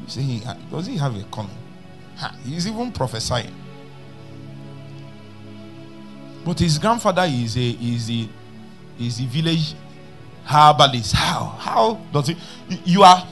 [0.02, 1.52] You say, he, does he have a calling?
[2.46, 3.54] He's even prophesying.
[6.46, 8.30] But his grandfather is a is a
[9.00, 9.76] is a village
[10.46, 11.14] herbalist.
[11.14, 11.56] How?
[11.60, 12.38] How does he?
[12.86, 13.28] You are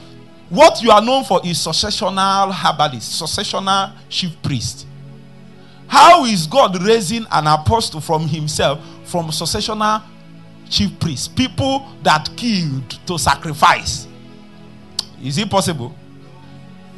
[0.56, 4.88] what you are known for is successional herbalist, successional chief priest.
[5.88, 10.02] How is God raising an apostle from himself from successional
[10.70, 11.36] chief priest?
[11.36, 14.08] People that killed to sacrifice.
[15.24, 15.96] Is it possible?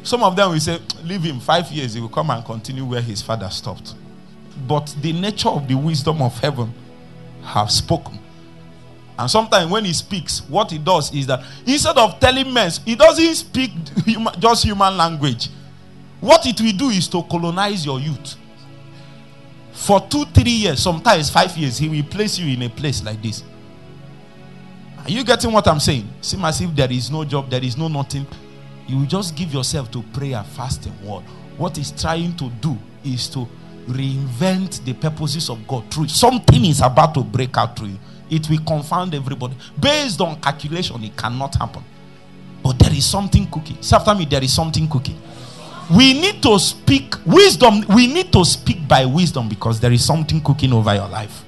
[0.02, 3.02] Some of them will say, Leave him five years, he will come and continue where
[3.02, 3.94] his father stopped.
[4.66, 6.72] But the nature of the wisdom of heaven
[7.44, 8.18] have spoken.
[9.18, 12.94] And sometimes when he speaks, what he does is that instead of telling men, he
[12.94, 13.72] doesn't speak
[14.38, 15.48] just human language.
[16.20, 18.36] What it will do is to colonize your youth.
[19.72, 23.20] For two, three years, sometimes five years, he will place you in a place like
[23.20, 23.42] this.
[24.98, 26.08] Are you getting what I'm saying?
[26.20, 28.26] Seem as if there is no job, there is no nothing.
[28.86, 31.24] You will just give yourself to prayer, fasting, word.
[31.56, 33.48] What he's trying to do is to
[33.88, 37.98] reinvent the purposes of God through something is about to break out through you
[38.30, 39.56] it will confound everybody.
[39.80, 41.84] Based on calculation, it cannot happen.
[42.62, 43.80] But there is something cooking.
[43.82, 45.20] Say after me, there is something cooking.
[45.94, 47.84] We need to speak wisdom.
[47.88, 51.44] We need to speak by wisdom because there is something cooking over your life.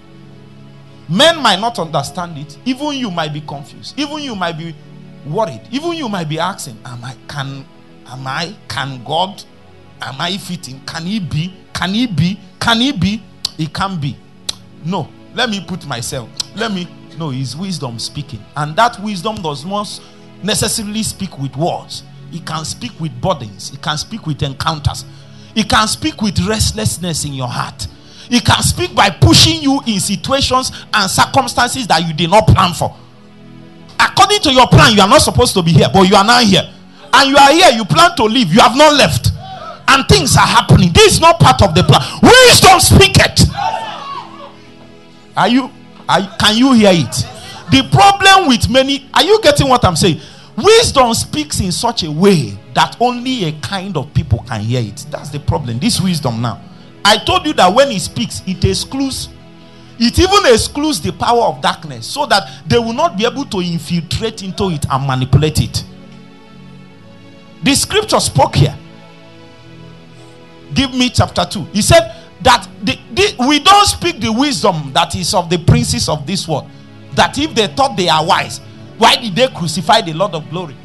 [1.09, 2.57] Men might not understand it.
[2.65, 3.99] Even you might be confused.
[3.99, 4.75] Even you might be
[5.27, 5.61] worried.
[5.71, 7.67] Even you might be asking, Am I can
[8.07, 9.43] am I can God?
[10.01, 10.81] Am I fitting?
[10.87, 11.53] Can he be?
[11.75, 12.39] Can he be?
[12.61, 13.23] Can he be?
[13.59, 14.17] It can be.
[14.85, 15.11] No,
[15.41, 16.29] let me put myself.
[16.55, 16.87] Let me
[17.17, 18.45] know his wisdom speaking.
[18.57, 19.89] And that wisdom does not
[20.43, 22.03] necessarily speak with words.
[22.31, 23.73] It can speak with burdens.
[23.73, 25.07] It can speak with encounters.
[25.55, 27.89] It can speak with restlessness in your heart.
[28.31, 32.75] It can speak by pushing you in situations and circumstances that you did not plan
[32.75, 32.95] for.
[33.99, 36.41] according to your plan, you are not supposed to be here, but you are now
[36.41, 36.69] here.
[37.15, 39.31] And you are here, you plan to leave, you have not left.
[39.89, 40.93] And things are happening.
[40.93, 42.03] This is not part of the plan.
[42.23, 43.41] Wisdom speak it.
[45.37, 45.71] Are you,
[46.09, 47.27] are, can you hear it?
[47.71, 50.21] The problem with many, are you getting what I'm saying?
[50.57, 55.07] Wisdom speaks in such a way that only a kind of people can hear it.
[55.11, 55.79] That's the problem.
[55.79, 56.61] This wisdom now.
[57.05, 59.29] I told you that when he speaks, it excludes,
[59.99, 63.59] it even excludes the power of darkness so that they will not be able to
[63.61, 65.85] infiltrate into it and manipulate it.
[67.63, 68.77] The scripture spoke here.
[70.75, 71.65] Give me chapter 2.
[71.73, 76.09] He said that the, the, we don't speak the wisdom that is of the princes
[76.09, 76.69] of this world.
[77.15, 78.59] That if they thought they are wise,
[78.99, 80.77] why did they crucify the Lord of glory?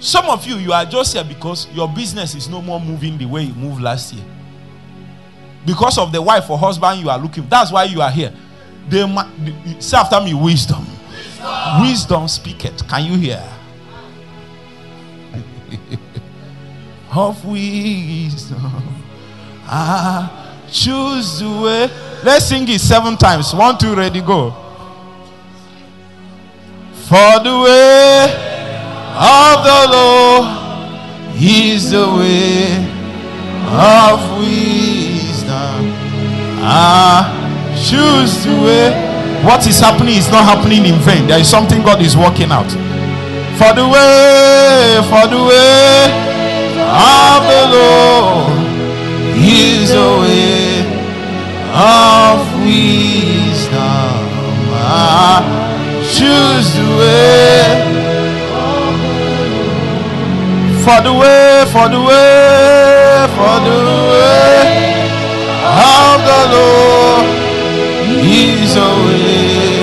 [0.00, 3.24] Some of you, you are just here because your business is no more moving the
[3.24, 4.24] way it moved last year.
[5.64, 8.32] Because of the wife or husband you are looking, that's why you are here.
[8.88, 9.00] They,
[9.80, 10.84] say after me, wisdom.
[11.10, 12.82] Wisdom, wisdom speak it.
[12.86, 13.42] Can you hear?
[17.14, 19.03] of wisdom,
[19.66, 21.90] I choose the way.
[22.22, 23.54] Let's sing it seven times.
[23.54, 24.50] One, two, ready, go.
[27.04, 28.24] For the way
[29.16, 32.64] of the Lord is the way
[33.68, 35.92] of wisdom.
[36.66, 39.44] I choose the way.
[39.44, 41.26] What is happening is not happening in vain.
[41.26, 42.70] There is something God is working out.
[43.58, 46.08] For the way, for the way
[46.80, 48.63] of the Lord
[49.36, 50.80] is the way
[51.74, 54.24] of wisdom.
[54.72, 55.42] I
[56.14, 57.94] choose the way.
[60.84, 63.80] For the way, for the way, for the
[64.12, 64.94] way
[65.64, 67.24] of the Lord
[68.22, 69.80] is a way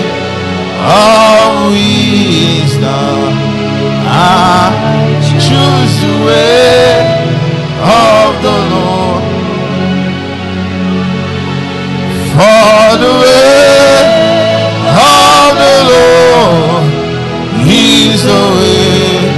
[0.85, 3.33] of wisdom.
[4.05, 4.69] I
[5.41, 7.01] choose the way
[7.81, 9.10] of the Lord.
[12.33, 13.51] For the way
[15.91, 16.83] Lord,
[17.67, 19.31] He's the way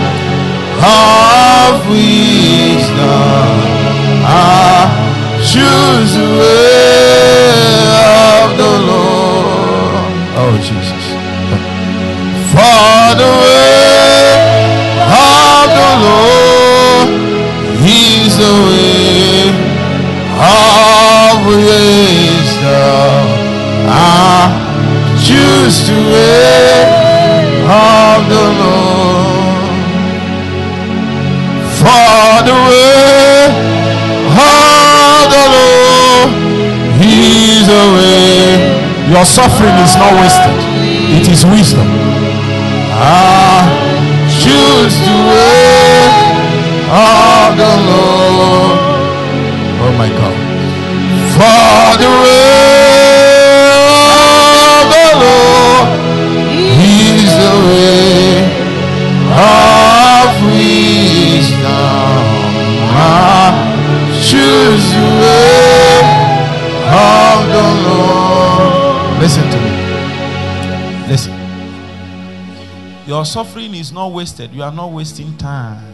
[0.79, 3.53] of wisdom.
[4.25, 4.87] I
[5.51, 6.83] choose the way
[8.39, 10.11] of the Lord.
[10.41, 11.05] Oh, Jesus.
[12.53, 13.31] For the
[25.33, 26.85] choose to way
[27.65, 29.73] of the Lord.
[31.79, 33.49] For the way
[34.29, 36.29] of the Lord
[37.01, 38.37] is a way.
[39.13, 40.59] Your suffering is not wasted.
[41.17, 41.87] It is wisdom.
[42.93, 43.65] Ah,
[44.41, 45.97] choose the way
[47.09, 48.77] of the Lord.
[49.83, 50.37] Oh my God.
[51.35, 52.82] For the way
[57.63, 58.43] way
[59.31, 61.63] of wisdom.
[62.95, 63.51] I
[64.29, 66.03] choose the way
[66.91, 69.19] of the Lord.
[69.19, 69.71] Listen to me.
[71.07, 71.33] Listen.
[73.07, 74.51] Your suffering is not wasted.
[74.51, 75.93] You are not wasting time.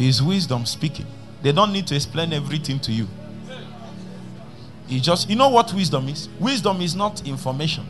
[0.00, 1.06] is wisdom speaking.
[1.42, 3.06] They don't need to explain everything to you.
[4.88, 6.28] You just, you know what wisdom is?
[6.38, 7.86] Wisdom is not information.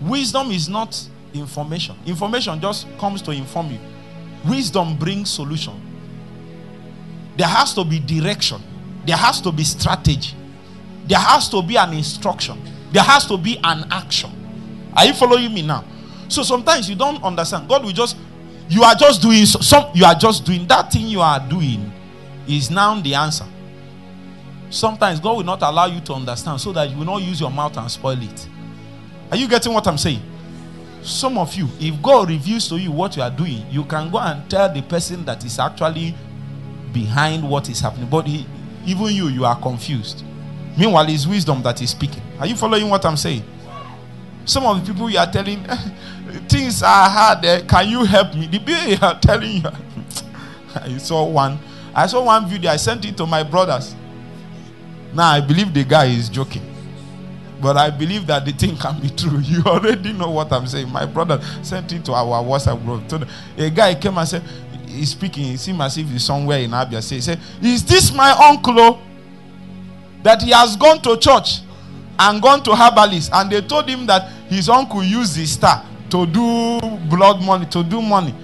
[0.00, 1.00] Wisdom is not
[1.32, 1.96] information.
[2.06, 3.78] Information just comes to inform you.
[4.48, 5.80] Wisdom brings solution.
[7.36, 8.60] There has to be direction.
[9.06, 10.34] There has to be strategy.
[11.06, 12.60] There has to be an instruction.
[12.92, 14.30] There has to be an action.
[14.96, 15.84] Are you following me now?
[16.28, 17.68] So sometimes you don't understand.
[17.68, 18.16] God will just
[18.68, 21.92] you are just doing some you are just doing that thing you are doing
[22.48, 23.46] is now the answer.
[24.70, 27.50] Sometimes god will not allow you to understand so that you will not use your
[27.50, 28.48] mouth and spoil it.
[29.30, 30.20] Are you getting what i'm saying?
[31.02, 34.18] Some of you if god reveals to you what you are doing you can go
[34.18, 36.14] and tell the person that is actually
[36.92, 38.08] behind what is happening.
[38.08, 38.46] But he,
[38.84, 40.24] even you you are confused.
[40.76, 42.22] Meanwhile it's wisdom that is speaking.
[42.40, 43.44] Are you following what i'm saying
[44.46, 45.62] some of the people you are telling
[46.48, 47.44] things are hard.
[47.44, 47.62] Eh?
[47.66, 48.46] Can you help me?
[48.46, 49.62] The people you are telling you.
[50.74, 51.58] I saw one.
[51.94, 52.70] I saw one video.
[52.70, 53.94] I sent it to my brothers.
[55.12, 56.62] Now I believe the guy is joking.
[57.60, 59.38] But I believe that the thing can be true.
[59.42, 60.90] You already know what I'm saying.
[60.90, 63.28] My brother sent it to our WhatsApp group.
[63.56, 64.42] A guy came and said,
[64.86, 67.02] he's speaking, it seems as if he's somewhere in Abia.
[67.02, 68.74] Say, say, Is this my uncle?
[68.78, 69.00] oh,
[70.22, 71.60] That he has gone to church
[72.18, 76.26] and gone to herbalist, and they told him that his uncle used his star to
[76.26, 78.34] do blood money, to do money.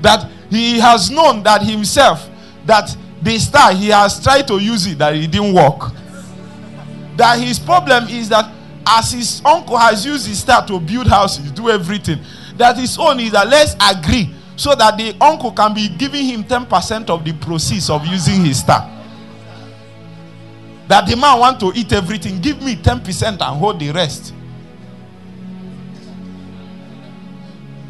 [0.00, 2.28] That he has known that himself,
[2.66, 5.92] that the star he has tried to use it, that it didn't work.
[7.16, 8.50] That his problem is that
[8.86, 12.18] as his uncle has used his star to build houses, do everything,
[12.56, 16.44] that his own is that let's agree so that the uncle can be giving him
[16.44, 18.88] 10% of the proceeds of using his star.
[20.92, 24.34] That the man want to eat everything, give me 10% and hold the rest.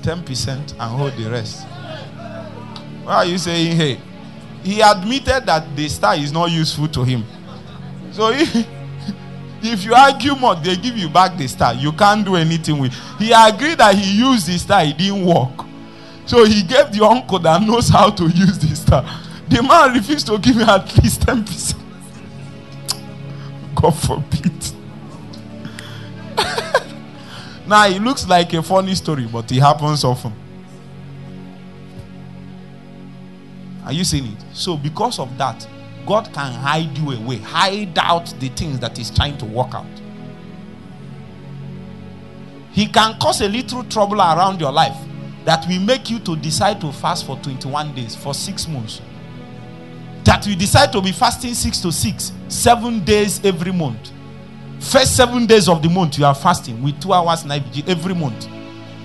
[0.02, 1.66] 10% and hold the rest.
[3.02, 4.00] Why are you saying, hey?
[4.62, 7.24] He admitted that the star is not useful to him.
[8.12, 8.54] So if,
[9.64, 11.74] if you argue more, they give you back the star.
[11.74, 12.94] You can't do anything with.
[13.18, 15.66] He agreed that he used the star, it didn't work.
[16.24, 19.02] So he gave the uncle that knows how to use the star.
[19.48, 21.81] The man refused to give him at least 10%.
[23.82, 24.62] God forbid.
[27.66, 30.32] now it looks like a funny story, but it happens often.
[33.84, 34.38] Are you seeing it?
[34.52, 35.66] So, because of that,
[36.06, 39.86] God can hide you away, hide out the things that He's trying to work out.
[42.70, 44.96] He can cause a little trouble around your life
[45.44, 49.02] that will make you to decide to fast for 21 days, for six months.
[50.24, 54.10] That you decide to be fasting six to six, seven days every month.
[54.78, 58.48] First seven days of the month, you are fasting with two hours night every month.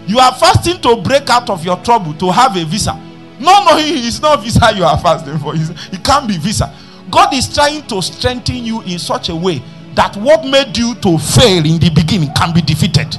[0.08, 2.94] You are fasting to break out of your trouble, to have a visa.
[3.40, 5.54] No, no, it's not visa you are fasting for.
[5.56, 6.74] It can't be visa.
[7.12, 9.62] God is trying to strengthen you in such a way
[9.96, 13.10] that what made you to fail in the beginning can be defeated.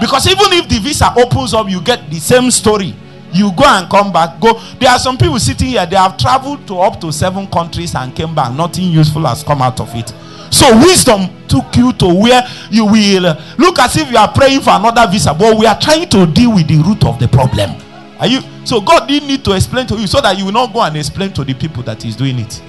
[0.00, 2.94] Because even if the visa opens up, you get the same story.
[3.32, 4.40] You go and come back.
[4.40, 4.60] Go.
[4.78, 8.14] There are some people sitting here, they have traveled to up to seven countries and
[8.14, 8.52] came back.
[8.54, 10.12] Nothing useful has come out of it.
[10.50, 14.70] So wisdom took you to where you will look as if you are praying for
[14.70, 17.70] another visa, but we are trying to deal with the root of the problem.
[18.18, 20.72] Are you so God didn't need to explain to you so that you will not
[20.72, 22.62] go and explain to the people that He's doing it.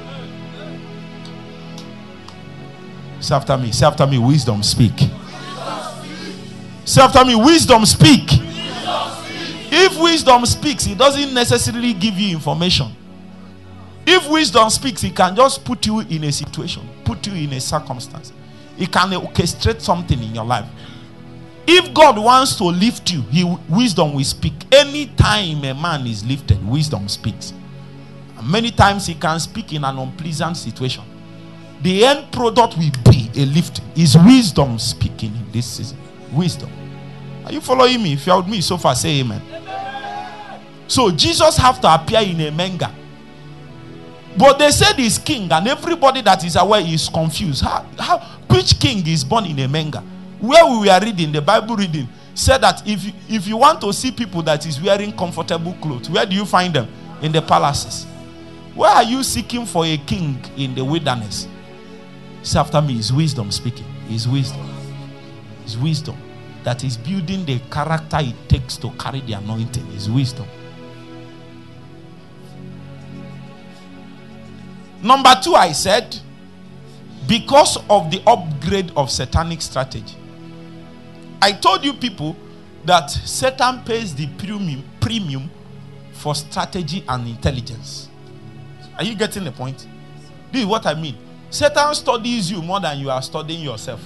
[3.20, 4.98] Say after me, say after me, wisdom speak.
[6.86, 8.30] Say after me, wisdom speak.
[9.72, 12.88] If wisdom speaks, it doesn't necessarily give you information.
[14.06, 17.62] If wisdom speaks, it can just put you in a situation, put you in a
[17.62, 18.34] circumstance.
[18.78, 20.66] It can orchestrate something in your life.
[21.68, 24.54] If God wants to lift you, he wisdom will speak.
[24.74, 27.54] Anytime a man is lifted, wisdom speaks.
[28.38, 31.04] And many times he can speak in an unpleasant situation.
[31.84, 33.82] The end product will be a lift.
[33.96, 36.00] Is wisdom speaking in this season?
[36.32, 36.72] Wisdom.
[37.46, 38.14] Are you following me?
[38.14, 39.42] If you're with me so far, say amen.
[40.90, 42.92] So Jesus have to appear in a manga.
[44.36, 47.64] But they said he's king, and everybody that is aware is confused.
[47.64, 48.18] How, how
[48.50, 50.00] which king is born in a manga?
[50.40, 53.94] Where we were reading, the Bible reading, said that if you, if you want to
[53.94, 56.88] see people that is wearing comfortable clothes, where do you find them?
[57.22, 58.06] In the palaces.
[58.74, 61.48] Where are you seeking for a king in the wilderness?
[62.42, 63.86] See after me is wisdom speaking.
[64.10, 64.68] Is wisdom.
[65.66, 66.18] Is wisdom
[66.64, 69.86] that is building the character it takes to carry the anointing.
[69.92, 70.48] Is wisdom.
[75.02, 76.18] Number two, I said,
[77.28, 80.16] because of the upgrade of satanic strategy.
[81.42, 82.36] I told you people
[82.86, 85.50] that Satan pays the premium, premium
[86.12, 88.10] for strategy and intelligence.
[88.98, 89.88] Are you getting the point?
[90.52, 91.18] This is what I mean.
[91.50, 94.02] Satan studies you more than you are studying yourself.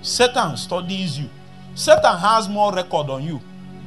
[0.00, 1.28] Satan studies you.
[1.74, 3.40] Satan has more record on you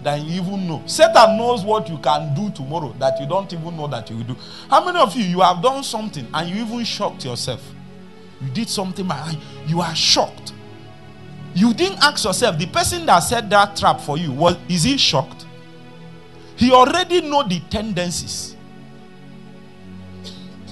[0.06, 0.84] than you even know.
[0.86, 4.24] Satan knows what you can do tomorrow that you don't even know that you will
[4.24, 4.38] do.
[4.70, 7.62] How many of you you have done something and you even shocked yourself?
[8.40, 9.36] You did something by
[9.66, 10.54] you are shocked.
[11.56, 14.98] You didn't ask yourself, the person that set that trap for you, was is he
[14.98, 15.48] shocked?
[16.56, 18.56] He already know the tendencies.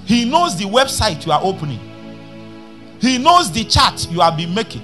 [0.06, 1.80] He knows the website you are opening.
[3.00, 4.84] He knows the chat you have been making.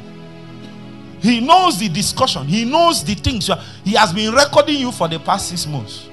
[1.21, 2.47] He knows the discussion.
[2.47, 3.49] He knows the things.
[3.83, 6.07] he has been recording you for the past six months.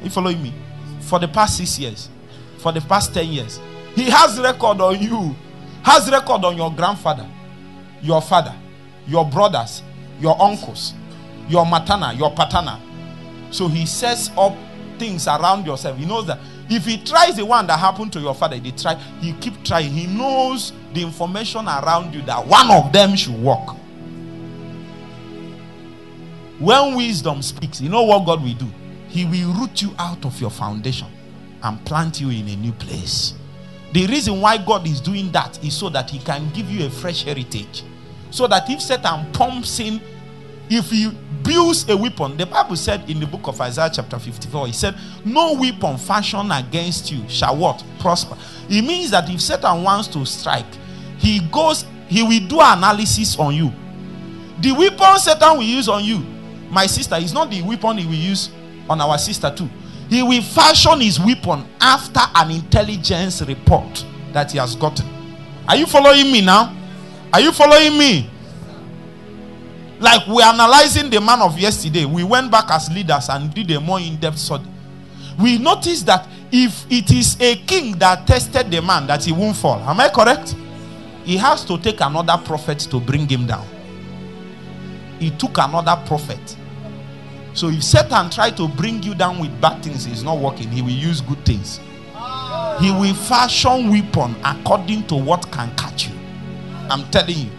[0.00, 0.52] Are you following me?
[1.00, 2.08] For the past six years.
[2.58, 3.60] For the past ten years.
[3.94, 5.36] He has record on you.
[5.82, 7.28] Has record on your grandfather,
[8.02, 8.54] your father,
[9.06, 9.82] your brothers,
[10.18, 10.94] your uncles,
[11.48, 12.80] your matana, your patana.
[13.50, 14.56] So he sets up
[14.98, 15.98] things around yourself.
[15.98, 16.38] He knows that
[16.70, 19.92] if he tries the one that happened to your father, he try, he keep trying.
[19.92, 23.76] He knows the information around you that one of them should work.
[26.58, 28.68] When wisdom speaks, you know what God will do?
[29.08, 31.08] He will root you out of your foundation
[31.62, 33.34] and plant you in a new place.
[33.92, 36.90] The reason why God is doing that is so that He can give you a
[36.90, 37.84] fresh heritage.
[38.30, 40.00] So that if Satan pumps in,
[40.68, 41.10] if he
[41.42, 44.96] builds a weapon, the Bible said in the book of Isaiah, chapter 54, He said,
[45.24, 47.84] No weapon fashioned against you shall what?
[48.00, 48.36] Prosper.
[48.68, 50.66] It means that if Satan wants to strike,
[51.18, 53.72] he goes, he will do analysis on you.
[54.60, 56.24] The weapon Satan will use on you,
[56.70, 58.50] my sister, is not the weapon he will use
[58.88, 59.68] on our sister too.
[60.08, 65.06] He will fashion his weapon after an intelligence report that he has gotten.
[65.66, 66.74] Are you following me now?
[67.32, 68.30] Are you following me?
[69.98, 72.04] Like we're analyzing the man of yesterday.
[72.04, 74.66] We went back as leaders and did a more in depth study.
[75.40, 79.56] We noticed that if it is a king that tested the man, that he won't
[79.56, 79.78] fall.
[79.80, 80.54] Am I correct?
[81.24, 83.66] He has to take another prophet to bring him down.
[85.24, 86.56] He took another prophet
[87.54, 90.68] so if Satan try to bring you down with bad things, it's not working.
[90.70, 91.78] He will use good things.
[92.80, 96.14] He will fashion weapon according to what can catch you.
[96.90, 97.50] I'm telling you.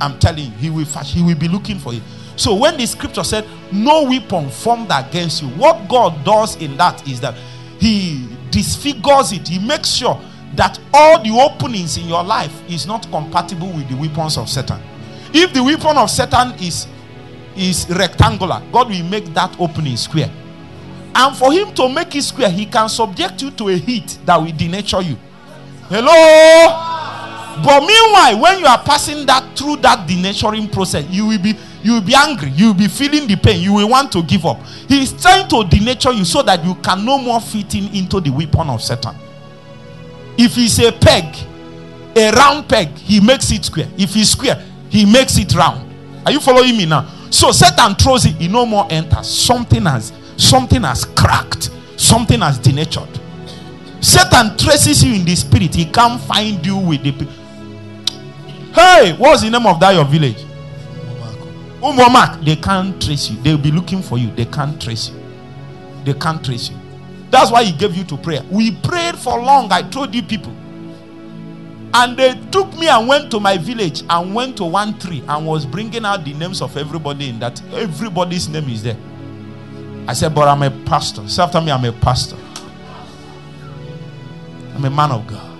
[0.00, 0.56] I'm telling you.
[0.58, 2.00] He will fashion, he will be looking for you.
[2.34, 7.06] So when the scripture said, "No weapon formed against you," what God does in that
[7.06, 7.36] is that
[7.78, 9.46] He disfigures it.
[9.46, 10.20] He makes sure
[10.56, 14.80] that all the openings in your life is not compatible with the weapons of Satan.
[15.34, 16.86] If the weapon of Satan is
[17.56, 20.30] is rectangular, God will make that opening square.
[21.14, 24.36] And for him to make it square, he can subject you to a heat that
[24.36, 25.16] will denature you.
[25.88, 26.10] Hello?
[27.62, 31.94] But meanwhile, when you are passing that through that denaturing process, you will be you
[31.94, 34.58] will be angry, you will be feeling the pain, you will want to give up.
[34.88, 38.20] He is trying to denature you so that you can no more fit in into
[38.20, 39.14] the weapon of Satan.
[40.38, 41.36] If it's a peg,
[42.16, 43.88] a round peg, he makes it square.
[43.98, 44.64] If it's square,
[44.94, 45.92] he makes it round.
[46.24, 47.10] Are you following me now?
[47.30, 49.28] So Satan throws it, he no more enters.
[49.28, 53.08] Something has something has cracked, something has denatured.
[54.00, 57.10] Satan traces you in the spirit, he can't find you with the
[58.72, 60.44] Hey, what's the name of that your village?
[61.80, 62.44] Umomak.
[62.44, 63.40] They can't trace you.
[63.42, 64.30] They'll be looking for you.
[64.34, 65.20] They can't trace you.
[66.04, 66.76] They can't trace you.
[67.30, 68.42] That's why he gave you to prayer.
[68.50, 69.70] We prayed for long.
[69.70, 70.54] I told you people.
[71.96, 75.46] And they took me and went to my village and went to one tree and
[75.46, 77.62] was bringing out the names of everybody in that.
[77.72, 78.96] Everybody's name is there.
[80.08, 81.26] I said, But I'm a pastor.
[81.28, 82.36] Say after me, I'm a pastor.
[84.74, 85.58] I'm a man of God.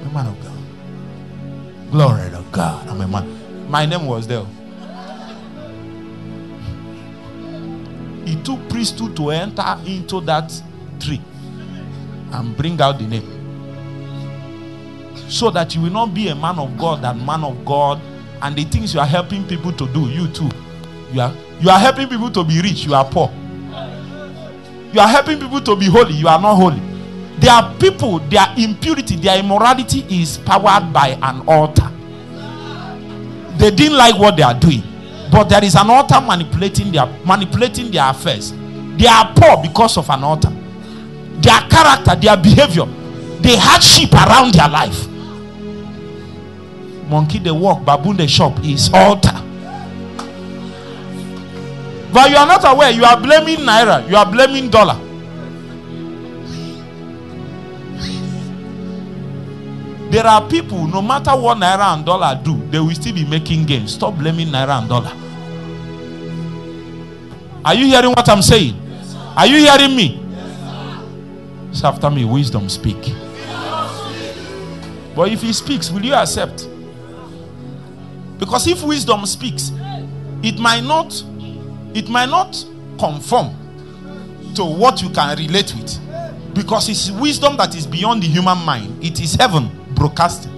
[0.00, 1.92] I'm a man of God.
[1.92, 2.88] Glory to God.
[2.88, 3.70] I'm a man.
[3.70, 4.44] My name was there.
[8.26, 10.52] He took priesthood to enter into that
[10.98, 11.22] tree
[12.32, 13.39] and bring out the name
[15.30, 18.00] so that you will not be a man of God and man of God
[18.42, 20.50] and the things you are helping people to do you too.
[21.12, 23.30] You are you are helping people to be rich you are poor.
[24.92, 26.80] You are helping people to be holy you are not holy.
[27.38, 31.88] There are people their impurity their immorality is powered by an altar.
[33.56, 34.82] They didn't like what they are doing
[35.30, 38.52] but there is an altar manipulating their manipulating their affairs.
[38.96, 40.50] They are poor because of an altar.
[41.40, 42.86] Their character their behavior
[43.40, 45.06] the hardship around their life
[47.10, 49.34] monkey the walk, baboon the shop is altar.
[52.12, 54.98] But you are not aware, you are blaming naira, you are blaming dollar.
[60.10, 63.66] There are people, no matter what naira and dollar do, they will still be making
[63.66, 63.94] gains.
[63.94, 65.12] Stop blaming naira and dollar.
[67.64, 68.74] Are you hearing what I'm saying?
[69.36, 70.20] Are you hearing me?
[71.70, 73.14] Yes, after me, wisdom speak.
[75.14, 76.66] But if he speaks, will you accept?
[78.40, 79.70] Because if wisdom speaks,
[80.42, 81.22] it might not
[81.94, 82.64] it might not
[82.98, 83.54] conform
[84.54, 85.98] to what you can relate with.
[86.54, 89.04] Because it's wisdom that is beyond the human mind.
[89.04, 90.50] It is heaven broadcasting.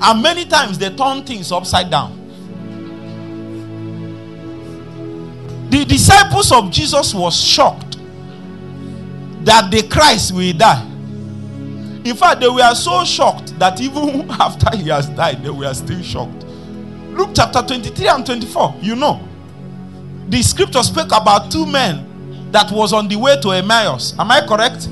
[0.00, 2.14] And many times they turn things upside down.
[5.70, 7.98] The disciples of Jesus was shocked
[9.44, 10.84] that the Christ will die.
[12.04, 16.02] In fact, they were so shocked that even after he has died, they were still
[16.02, 16.44] shocked.
[17.18, 19.20] Luke chapter 23 and 24, you know.
[20.28, 24.14] The scripture spoke about two men that was on the way to Emmaus.
[24.20, 24.88] Am I correct?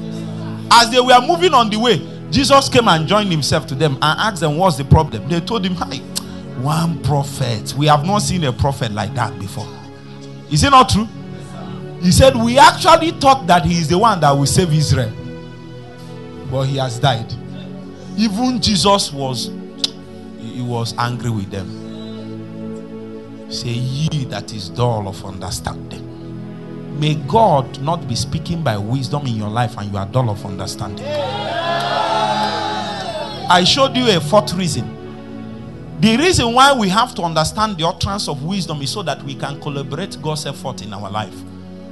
[0.72, 4.18] As they were moving on the way, Jesus came and joined himself to them and
[4.20, 5.29] asked them, What's the problem?
[5.29, 5.99] They told him, Hi,
[6.61, 7.72] one prophet.
[7.79, 9.68] We have not seen a prophet like that before.
[10.51, 11.07] Is it not true?
[12.01, 15.12] He said, We actually thought that he is the one that will save Israel.
[16.51, 17.33] But he has died.
[18.16, 19.53] Even Jesus was
[20.41, 21.86] he was angry with them.
[23.49, 26.03] Say, ye that is dull of understanding.
[26.99, 30.44] May God not be speaking by wisdom in your life and you are dull of
[30.44, 31.07] understanding.
[33.49, 34.94] I showed you a fourth reason.
[36.01, 39.34] The reason why we have to understand the utterance of wisdom is so that we
[39.34, 41.34] can collaborate God's effort in our life.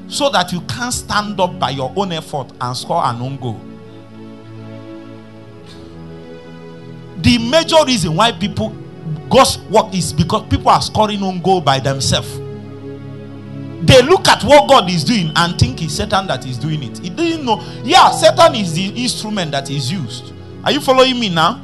[0.08, 3.60] So that you can't stand up by your own effort and score an own goal.
[7.22, 8.76] The major reason why people
[9.28, 12.38] God's work is because people are scoring on goal by themselves.
[13.86, 16.98] They look at what God is doing and think it's Satan that is doing it.
[16.98, 17.62] He didn't know.
[17.84, 20.32] Yeah, Satan is the instrument that is used.
[20.64, 21.60] Are you following me now?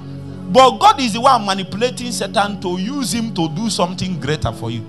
[0.52, 4.70] But God is the one manipulating Satan to use him to do something greater for
[4.70, 4.84] you.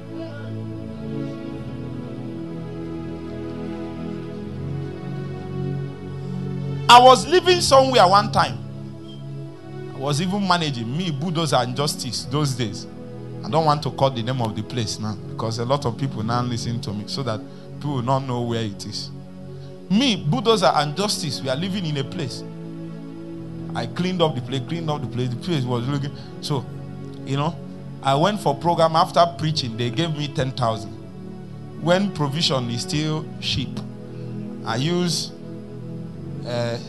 [6.89, 8.61] I was living somewhere one time.
[10.02, 12.88] Was even managing me, bulldozer and justice those days.
[13.45, 15.95] I don't want to call the name of the place now because a lot of
[15.95, 17.39] people now listen to me so that
[17.76, 19.12] people will not know where it is.
[19.91, 22.43] Me, bulldozer and justice, we are living in a place.
[23.76, 25.30] I cleaned up the place, cleaned up the place.
[25.30, 26.66] The place was looking so,
[27.26, 27.56] you know.
[28.02, 29.78] I went for program after preaching.
[29.78, 30.91] They gave me ten thousand.
[31.84, 33.80] When provision is still cheap,
[34.66, 35.32] I use
[36.47, 36.80] uh,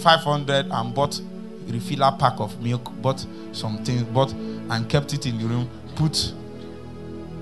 [0.00, 1.20] five hundred and bought
[1.66, 6.32] refiller pack of milk, bought some things, bought and kept it in the room put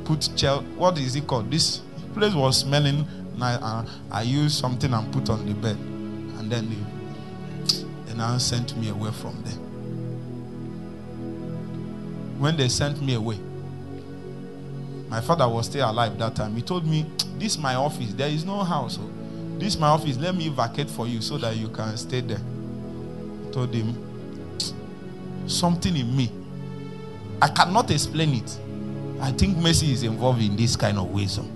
[0.04, 0.56] put chair.
[0.76, 1.50] What is it called?
[1.50, 1.82] This
[2.14, 3.06] place was smelling
[3.36, 3.58] nice.
[3.60, 8.76] Uh, I used something and put on the bed, and then they, they now sent
[8.76, 9.58] me away from there.
[12.38, 13.38] When they sent me away,
[15.08, 16.54] my father was still alive that time.
[16.54, 17.06] He told me,
[17.38, 18.12] "This is my office.
[18.14, 18.98] There is no house.
[19.00, 19.10] Oh.
[19.58, 20.16] This is my office.
[20.16, 22.40] Let me vacate for you so that you can stay there."
[23.48, 23.94] I told him,
[25.46, 26.30] "Something in me."
[27.42, 28.58] I cannot explain it.
[29.20, 31.50] I think mercy is involved in this kind of wisdom.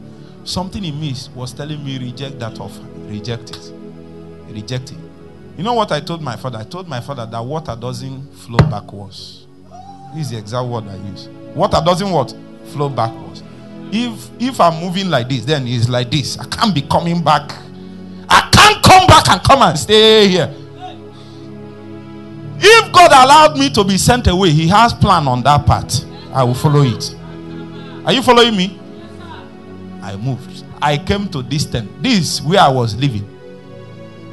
[0.44, 2.82] Something in me was telling me, reject that offer.
[3.06, 3.72] Reject it.
[4.50, 4.98] Reject it.
[5.56, 6.58] You know what I told my father?
[6.58, 9.46] I told my father that water doesn't flow backwards.
[10.14, 11.28] This is the exact word I use.
[11.54, 12.34] Water doesn't what?
[12.66, 13.42] Flow backwards.
[13.90, 16.38] If if I'm moving like this, then it's like this.
[16.38, 17.50] I can't be coming back.
[18.28, 20.54] I can't come back and come and stay here.
[22.60, 26.04] If God allowed me to be sent away, He has plan on that part.
[26.32, 27.14] I will follow it.
[28.04, 28.78] Are you following me?
[30.02, 30.64] I moved.
[30.80, 32.02] I came to this tent.
[32.02, 33.24] This where I was living.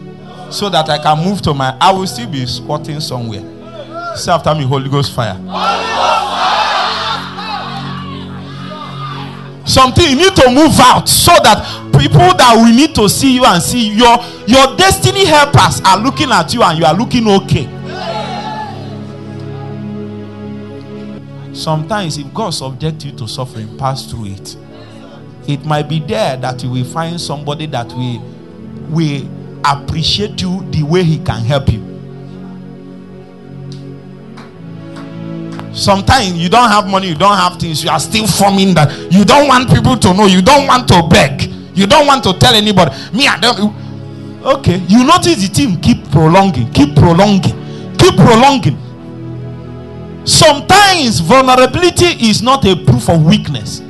[0.49, 1.77] so that I can move to my?
[1.81, 3.56] I will still be squatting somewhere.
[4.17, 5.35] Say after me, Holy Ghost fire.
[9.65, 11.63] Something you need to move out so that
[11.99, 16.31] people that we need to see you and see your your destiny helpers are looking
[16.31, 17.67] at you and you are looking okay.
[21.53, 24.55] Sometimes, if God subject you to suffering, pass through it.
[25.47, 28.19] It might be there that you will find somebody that will,
[28.89, 29.27] will
[29.65, 31.96] appreciate you the way he can help you.
[35.77, 38.91] Sometimes you don't have money, you don't have things, you are still forming that.
[39.11, 41.43] You don't want people to know, you don't want to beg,
[41.77, 42.91] you don't want to tell anybody.
[43.13, 43.75] Me, I don't.
[44.43, 47.53] Okay, you notice the team keep prolonging, keep prolonging,
[47.97, 48.75] keep prolonging.
[50.25, 53.81] Sometimes vulnerability is not a proof of weakness,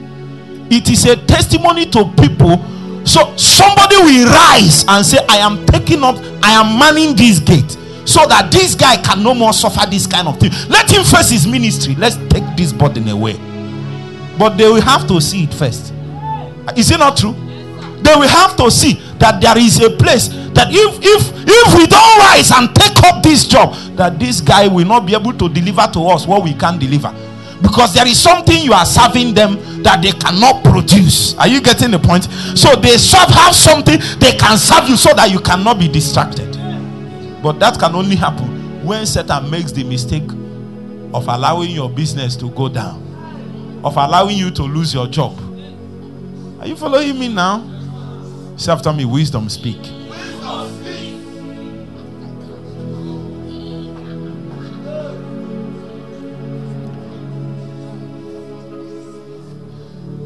[0.69, 2.61] it is a testimony to people.
[3.05, 7.77] So somebody will rise and say, I am taking up, I am manning this gate
[8.07, 10.51] so that this guy can no more suffer this kind of thing.
[10.69, 11.93] Let him face his ministry.
[11.95, 13.35] Let's take this burden away.
[14.39, 15.93] But they will have to see it first.
[16.75, 17.33] Is it not true?
[18.01, 21.87] They will have to see that there is a place that if if if we
[21.87, 25.49] don't rise and take up this job, that this guy will not be able to
[25.49, 27.13] deliver to us what we can deliver.
[27.61, 31.35] Because there is something you are serving them that they cannot produce.
[31.37, 32.25] Are you getting the point?
[32.55, 36.56] So they serve have something they can serve you so that you cannot be distracted.
[37.41, 40.29] But that can only happen when Satan makes the mistake
[41.13, 45.37] of allowing your business to go down, of allowing you to lose your job.
[46.59, 47.63] Are you following me now?
[48.57, 49.77] Say after me, wisdom speak.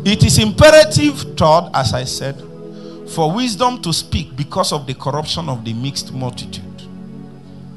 [0.04, 2.42] It is imperative, third, as I said,
[3.10, 6.71] for wisdom to speak because of the corruption of the mixed multitude.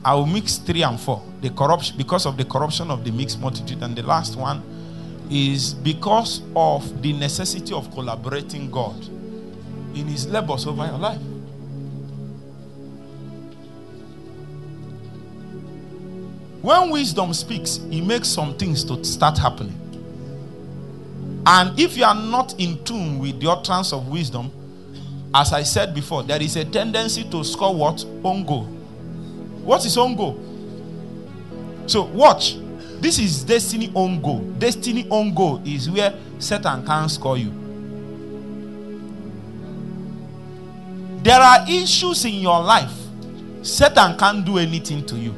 [0.04, 1.22] I will mix three and four.
[1.40, 4.62] The corruption because of the corruption of the mixed multitude, and the last one
[5.30, 9.02] is because of the necessity of collaborating God
[9.94, 11.20] in His labors over your life.
[16.60, 19.80] When wisdom speaks, He makes some things to start happening.
[21.46, 24.50] And if you are not in tune with the utterance of wisdom,
[25.34, 28.04] as I said before, there is a tendency to score what?
[29.64, 29.66] Ongo.
[29.66, 30.38] What is ongo?
[31.90, 32.56] So watch.
[33.00, 34.58] This is destiny ongo.
[34.58, 37.52] Destiny ongo is where Satan can't score you.
[41.22, 42.92] There are issues in your life.
[43.62, 45.34] Satan can't do anything to you.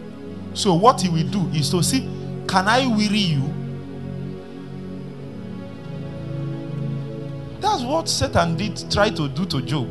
[0.55, 2.01] So what he will do is to see,
[2.49, 3.53] can I weary you
[7.61, 9.89] That's what Satan did try to do to Job.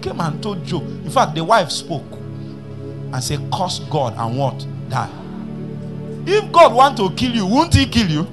[0.00, 0.82] Came and told Job.
[0.82, 2.19] In fact, the wife spoke
[3.12, 4.66] and say, Curse God and what?
[4.88, 5.10] Die.
[6.26, 8.26] If God want to kill you, won't he kill you?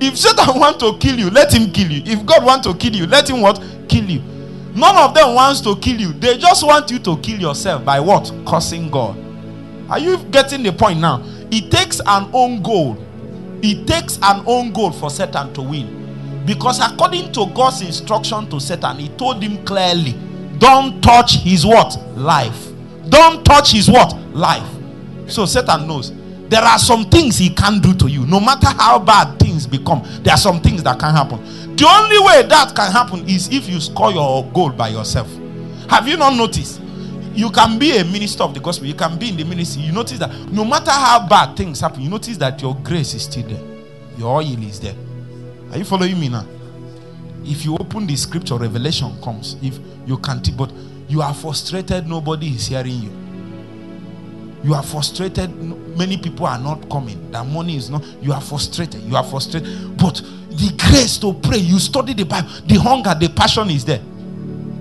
[0.00, 2.02] If Satan want to kill you, let him kill you.
[2.04, 3.62] If God want to kill you, let him what?
[3.88, 4.20] Kill you.
[4.74, 6.12] None of them wants to kill you.
[6.14, 8.32] They just want you to kill yourself by what?
[8.46, 9.16] Cursing God.
[9.88, 11.22] Are you getting the point now?
[11.50, 12.96] It takes an own goal.
[13.62, 16.42] It takes an own goal for Satan to win.
[16.46, 20.14] Because according to God's instruction to Satan, he told him clearly,
[20.58, 21.96] don't touch his what?
[22.16, 22.71] Life.
[23.08, 24.16] Don't touch his what?
[24.32, 24.68] Life.
[25.26, 26.12] So Satan knows
[26.48, 28.26] there are some things he can't do to you.
[28.26, 31.38] No matter how bad things become, there are some things that can happen.
[31.76, 35.28] The only way that can happen is if you score your goal by yourself.
[35.88, 36.80] Have you not noticed?
[37.34, 39.82] You can be a minister of the gospel, you can be in the ministry.
[39.82, 43.22] You notice that no matter how bad things happen, you notice that your grace is
[43.22, 43.62] still there,
[44.18, 44.94] your oil is there.
[45.70, 46.46] Are you following me now?
[47.44, 49.56] If you open the scripture, revelation comes.
[49.62, 50.70] If you can't, but
[51.08, 53.10] you are frustrated, nobody is hearing you.
[54.64, 55.50] You are frustrated,
[55.96, 57.30] many people are not coming.
[57.32, 59.02] That money is not, you are frustrated.
[59.02, 59.96] You are frustrated.
[59.96, 64.00] But the grace to pray, you study the Bible, the hunger, the passion is there.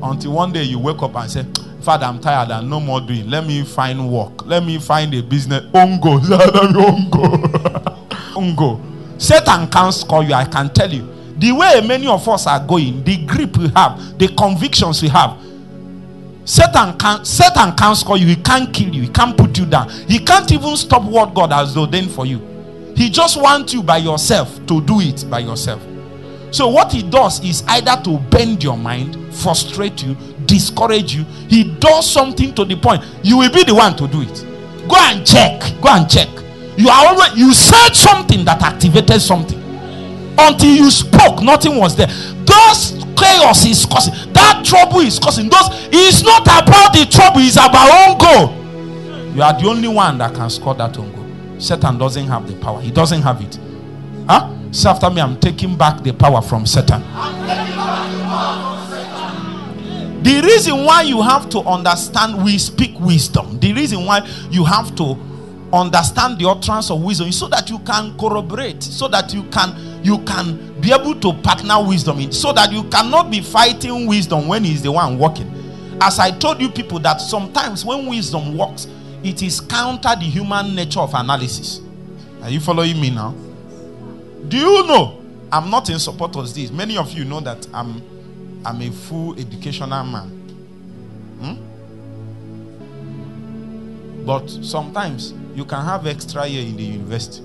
[0.04, 1.46] Until one day you wake up and say,
[1.82, 3.28] Father, I'm tired and no more doing.
[3.30, 4.46] Let me find work.
[4.46, 5.64] Let me find a business.
[5.72, 6.20] Ungo.
[6.20, 7.32] Ungo.
[8.36, 9.22] Ungo.
[9.22, 11.08] Satan can't score you, I can tell you.
[11.38, 15.38] The way many of us are going, the grip we have, the convictions we have,
[16.52, 19.90] Satan can't Satan can't score you, he can't kill you, he can't put you down,
[19.90, 22.94] he can't even stop what God has ordained for you.
[22.94, 25.82] He just wants you by yourself to do it by yourself.
[26.52, 31.24] So, what he does is either to bend your mind, frustrate you, discourage you.
[31.48, 34.46] He does something to the point you will be the one to do it.
[34.90, 35.62] Go and check.
[35.80, 36.28] Go and check.
[36.76, 39.58] You are always you said something that activated something.
[40.38, 42.08] Until you spoke, nothing was there.
[42.44, 43.06] Those
[43.42, 45.50] chaos is causing, that trouble is causing.
[45.50, 49.36] Those it's not about the trouble, it's about own goal.
[49.36, 51.60] You are the only one that can score that own goal.
[51.60, 53.60] Satan doesn't have the power, he doesn't have it.
[54.28, 54.56] Huh?
[54.72, 57.02] Say after me, I'm taking back the power from Satan.
[60.24, 64.20] The reason why you have to understand we speak wisdom, the reason why
[64.52, 65.18] you have to
[65.74, 70.20] understand the utterance of wisdom so that you can corroborate so that you can you
[70.26, 74.64] can be able to partner wisdom in so that you cannot be fighting wisdom when
[74.64, 75.50] he's the one working.
[76.02, 78.88] As i told you people that sometimes when wisdom works
[79.24, 81.82] it is counter the human nature of analysis.
[82.42, 83.36] Are you following me now?
[84.48, 85.22] Do you know?
[85.52, 86.72] I'm not in support of this.
[86.72, 88.02] Many of you know that i'm
[88.66, 90.28] i'm a full educational man.
[91.42, 91.72] Hmm?
[94.26, 97.44] but sometimes you can have extra year in the university.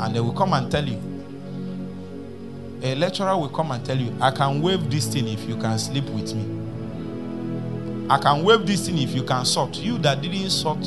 [0.00, 1.00] And they will come and tell you.
[2.82, 5.78] A lecturer will come and tell you, I can waive this thing if you can
[5.78, 8.06] sleep with me.
[8.08, 9.76] I can waive this thing if you can sort.
[9.76, 10.84] You that didn't sort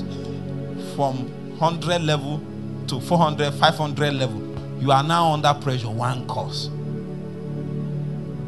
[0.95, 2.41] from 100 level
[2.87, 4.41] to 400, 500 level,
[4.81, 6.69] you are now under pressure, one course.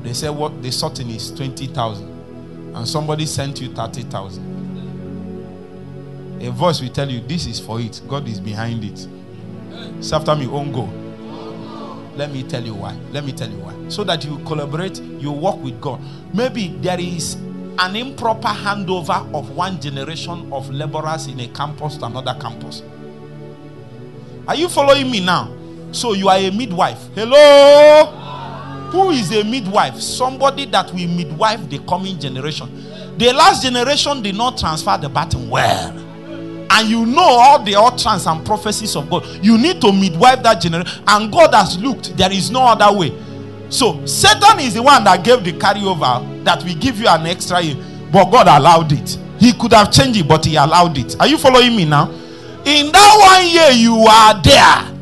[0.01, 2.13] They say what the sorting is 20,000.
[2.75, 4.51] and somebody sent you 30,000.
[6.41, 8.01] A voice will tell you, This is for it.
[8.07, 9.07] God is behind it.
[9.97, 10.89] It's after me, own go.
[12.15, 12.95] Let me tell you why.
[13.11, 13.73] Let me tell you why.
[13.89, 15.99] So that you collaborate, you work with God.
[16.33, 17.35] Maybe there is
[17.79, 22.83] an improper handover of one generation of laborers in a campus to another campus.
[24.47, 25.51] Are you following me now?
[25.91, 26.99] So you are a midwife.
[27.15, 28.05] Hello?
[28.91, 29.99] Who is a midwife?
[29.99, 32.69] Somebody that will midwife the coming generation.
[33.17, 36.02] The last generation did not transfer the baton well.
[36.73, 39.25] And you know all the utterance and prophecies of God.
[39.43, 41.03] You need to midwife that generation.
[41.07, 42.17] And God has looked.
[42.17, 43.17] There is no other way.
[43.69, 47.61] So Satan is the one that gave the carryover that we give you an extra
[47.61, 47.75] year.
[48.11, 49.17] But God allowed it.
[49.39, 51.19] He could have changed it, but he allowed it.
[51.19, 52.09] Are you following me now?
[52.65, 54.93] In that one year you are there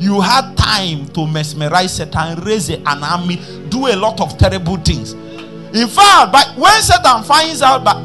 [0.00, 3.36] you had time to mesmerize Satan, raise an army,
[3.68, 5.12] do a lot of terrible things.
[5.12, 7.98] In fact, but when Satan finds out that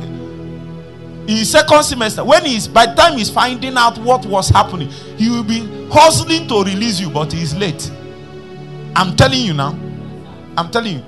[1.27, 5.29] in second semester, when he's by the time he's finding out what was happening, he
[5.29, 7.91] will be hustling to release you, but he's late.
[8.95, 9.77] I'm telling you now.
[10.57, 11.01] I'm telling you.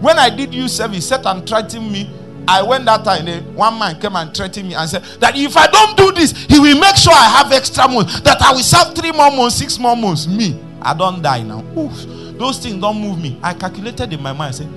[0.00, 2.10] When I did you service, Satan threatened me
[2.46, 3.26] I went that time.
[3.28, 6.32] Eh, one man came and threatened me and said that if I don't do this,
[6.46, 8.20] he will make sure I have extra months.
[8.20, 10.26] That I will serve three more months, six more months.
[10.26, 11.64] Me, I don't die now.
[11.76, 11.92] Oof,
[12.38, 13.38] those things don't move me.
[13.42, 14.54] I calculated in my mind.
[14.54, 14.68] I said,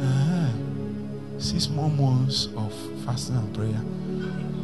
[0.00, 0.50] ah,
[1.38, 2.72] six more months of
[3.04, 3.80] fasting and prayer,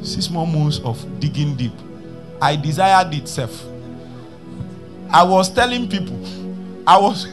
[0.08, 1.72] six more months of digging deep.
[2.40, 3.64] I desired itself.
[5.10, 6.18] I was telling people,
[6.86, 7.26] I was.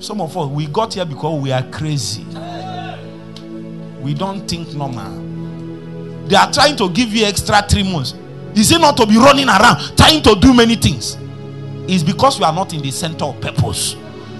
[0.00, 2.24] Some of us we got here because we are crazy
[4.00, 5.10] we don't think normal.
[6.26, 8.14] They are trying to give you extra three months.
[8.54, 11.16] Is it not to be running around trying to do many things?
[11.88, 13.96] It's because you are not in the center of purpose.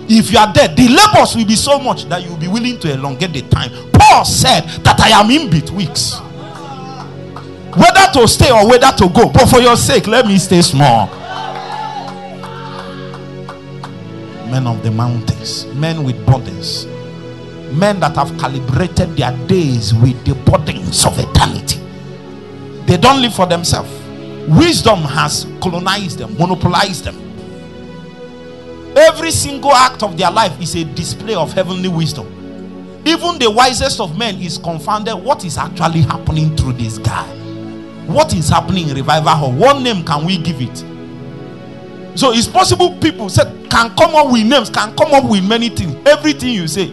[0.08, 2.78] If you are there, the labors will be so much that you will be willing
[2.80, 3.70] to elongate the time.
[3.92, 6.20] Paul said that I am in between weeks.
[7.76, 9.28] Whether to stay or whether to go.
[9.28, 11.06] But for your sake, let me stay small.
[14.50, 16.86] Men of the mountains, men with burdens,
[17.72, 21.78] men that have calibrated their days with the burdens of eternity.
[22.86, 23.90] They don't live for themselves.
[24.48, 27.16] Wisdom has colonized them, monopolized them.
[28.96, 32.26] Every single act of their life is a display of heavenly wisdom.
[33.04, 37.39] Even the wisest of men is confounded what is actually happening through this guy.
[38.10, 39.52] What is happening in revival hall?
[39.52, 40.76] What name can we give it?
[42.18, 45.68] So it's possible people said can come up with names, can come up with many
[45.68, 45.96] things.
[46.06, 46.92] Everything you say,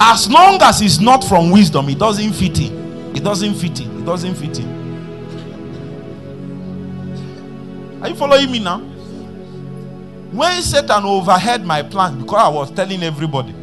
[0.00, 3.14] as long as it's not from wisdom, it doesn't fit in.
[3.16, 4.00] It doesn't fit in.
[4.00, 4.76] It doesn't fit in.
[8.02, 8.80] Are you following me now?
[10.32, 13.52] When Satan overheard my plan, because I was telling everybody,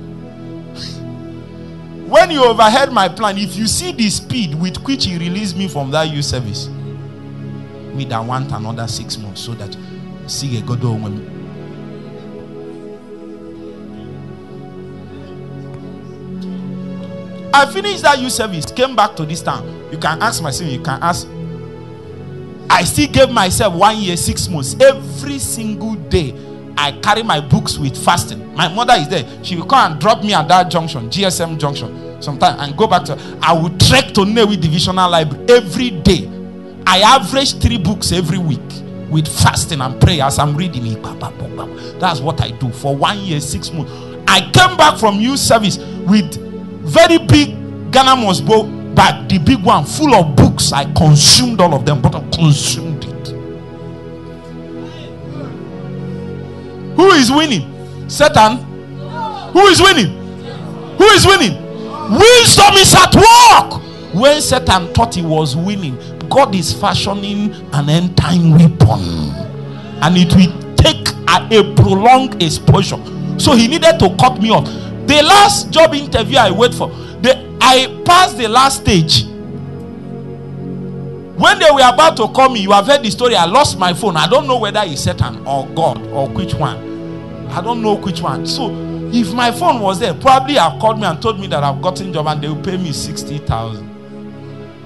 [2.07, 5.67] when you overheard my plan, if you see the speed with which he released me
[5.67, 6.69] from that youth service,
[7.93, 9.75] me that want another six months so that
[10.27, 11.43] see a good woman
[17.53, 19.87] I finished that youth service, came back to this town.
[19.91, 21.27] You can ask myself, you can ask.
[22.67, 24.75] I still gave myself one year, six months.
[24.81, 26.33] Every single day,
[26.75, 28.55] I carry my books with fasting.
[28.55, 29.25] My mother is there.
[29.43, 33.03] She will come and drop me at that junction, GSM junction, sometime, and go back
[33.05, 33.37] to.
[33.43, 36.32] I will trek to Nnewi Divisional Library every day.
[36.85, 38.59] I average three books every week
[39.09, 41.01] with fasting and prayer as I'm reading it.
[41.99, 43.91] That's what I do for one year, six months.
[44.27, 46.35] I came back from youth service with
[46.83, 48.15] very big Ghana
[48.45, 48.63] go
[48.95, 50.71] back, the big one full of books.
[50.71, 53.27] I consumed all of them, but I consumed it.
[56.97, 58.09] Who is winning?
[58.09, 58.57] Satan.
[59.53, 60.07] Who is winning?
[60.97, 61.61] Who is winning?
[62.11, 63.81] Wisdom is at work.
[64.13, 65.97] When Satan thought he was winning,
[66.33, 69.01] God is fashioning an end time weapon,
[70.01, 72.97] and it will take a, a prolonged exposure.
[73.37, 74.65] So he needed to cut me off.
[74.65, 79.25] The last job interview I wait for, the, I passed the last stage.
[81.35, 83.35] When they were about to call me, you have heard the story.
[83.35, 84.17] I lost my phone.
[84.17, 86.77] I don't know whether it's Satan or God or which one.
[87.49, 88.47] I don't know which one.
[88.47, 88.71] So
[89.11, 92.11] if my phone was there, probably have called me and told me that I've gotten
[92.13, 93.92] job and they will pay me sixty thousand.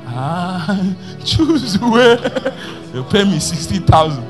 [0.09, 0.95] Ah,
[1.25, 4.25] choose where they pay me sixty thousand.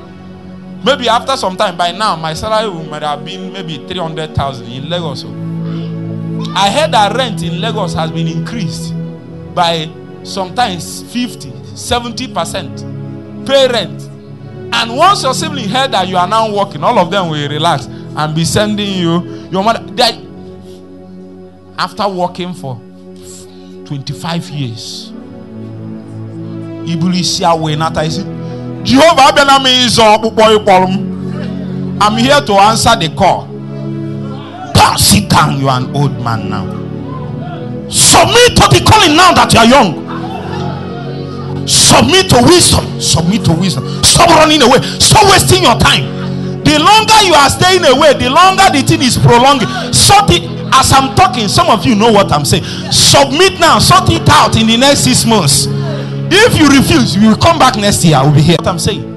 [0.83, 4.67] Maybe after some time, by now my salary might have been maybe three hundred thousand
[4.67, 5.23] in Lagos.
[6.55, 8.93] I heard that rent in Lagos has been increased
[9.53, 9.89] by
[10.23, 14.01] sometimes 50, 70% pay rent.
[14.73, 17.85] And once your sibling heard that you are now working, all of them will relax
[17.85, 19.79] and be sending you your money.
[19.91, 20.23] They,
[21.77, 22.75] after working for
[23.85, 25.11] 25 years
[26.87, 28.23] iburu isi awee nata isi.
[28.83, 31.07] Jehova abịala m ịzọ ọkpụkpọ ịkpọrọ m.
[31.99, 33.47] I'm here to answer the call.
[34.73, 36.65] God, sit down you are an old man now.
[37.89, 40.07] Submit to the calling now that you are young.
[41.67, 43.01] Submit to wisdom.
[43.01, 43.83] Submit to wisdom.
[44.03, 44.79] Stop running away.
[44.99, 46.05] Stop wasting your time.
[46.63, 49.67] The longer you are staying away the longer the thing is prolonging.
[49.91, 50.43] Sort it.
[50.73, 52.63] As i'm talking some of you know what i'm saying.
[52.91, 53.79] Submit now.
[53.79, 55.65] Sort it out in the next six months
[56.31, 58.55] if you refuse you will come back next year i will be here.
[58.59, 59.15] What i'm saying.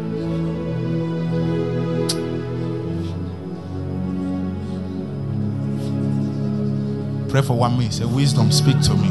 [7.28, 7.92] Pray for one minute.
[7.92, 9.08] Say wisdom speak to me.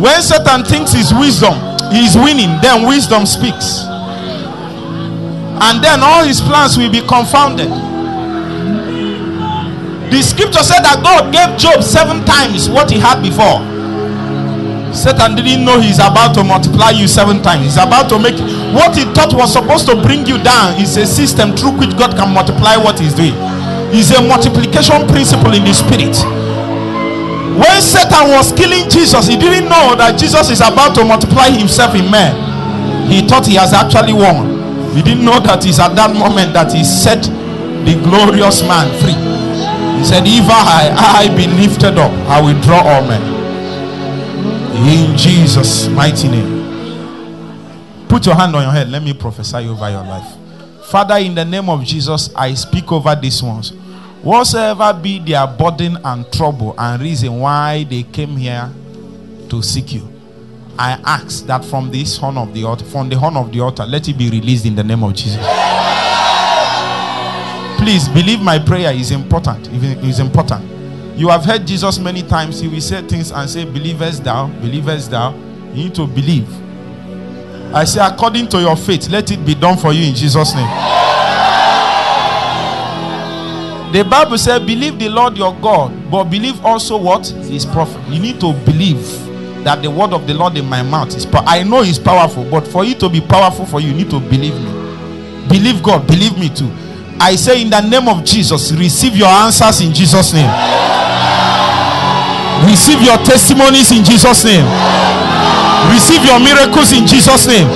[0.00, 1.54] When satan thinks his wisdom
[1.92, 3.84] he's winning then wisdom speaks.
[5.58, 7.85] And then all his plans will be confounded
[10.10, 13.62] the scripture said that god gave Job seven times what he had before
[14.94, 18.38] satan didn't know he's about to multiply you seven times he's about to make
[18.72, 22.14] what he thought was supposed to bring you down is a system through which god
[22.16, 23.34] can multiply what he's doing
[23.92, 26.14] is a multiplication principle in the spirit
[27.56, 31.94] when Satan was killing Jesus, he didn't know that Jesus is about to multiply himself
[31.96, 32.36] in men.
[33.08, 34.44] He thought he has actually won.
[34.92, 37.24] He didn't know that it's at that moment that he set
[37.88, 39.35] the glorious man free.
[39.98, 40.94] He said, If I,
[41.28, 43.22] I be lifted up, I will draw all men.
[44.88, 46.56] In Jesus' mighty name.
[48.08, 48.88] Put your hand on your head.
[48.88, 50.36] Let me prophesy over your life.
[50.90, 53.72] Father, in the name of Jesus, I speak over these ones
[54.26, 58.68] whatsoever be their burden and trouble and reason why they came here
[59.48, 60.12] to seek you
[60.76, 63.86] i ask that from this horn of the altar from the horn of the altar
[63.86, 65.36] let it be released in the name of jesus
[67.86, 70.60] please believe my prayer is important it is important
[71.16, 75.08] you have heard jesus many times he will say things and say Believers thou believers
[75.08, 75.32] thou
[75.72, 76.48] you need to believe
[77.72, 80.66] i say according to your faith let it be done for you in jesus name
[83.92, 87.24] the Bible said, Believe the Lord your God, but believe also what?
[87.28, 88.02] His prophet.
[88.08, 89.00] You need to believe
[89.62, 91.48] that the word of the Lord in my mouth is powerful.
[91.48, 94.18] I know it's powerful, but for it to be powerful for you, you need to
[94.18, 95.48] believe me.
[95.48, 96.70] Believe God, believe me too.
[97.18, 100.50] I say, in the name of Jesus, receive your answers in Jesus' name.
[102.68, 104.66] Receive your testimonies in Jesus' name.
[105.92, 107.68] Receive your miracles in Jesus' name.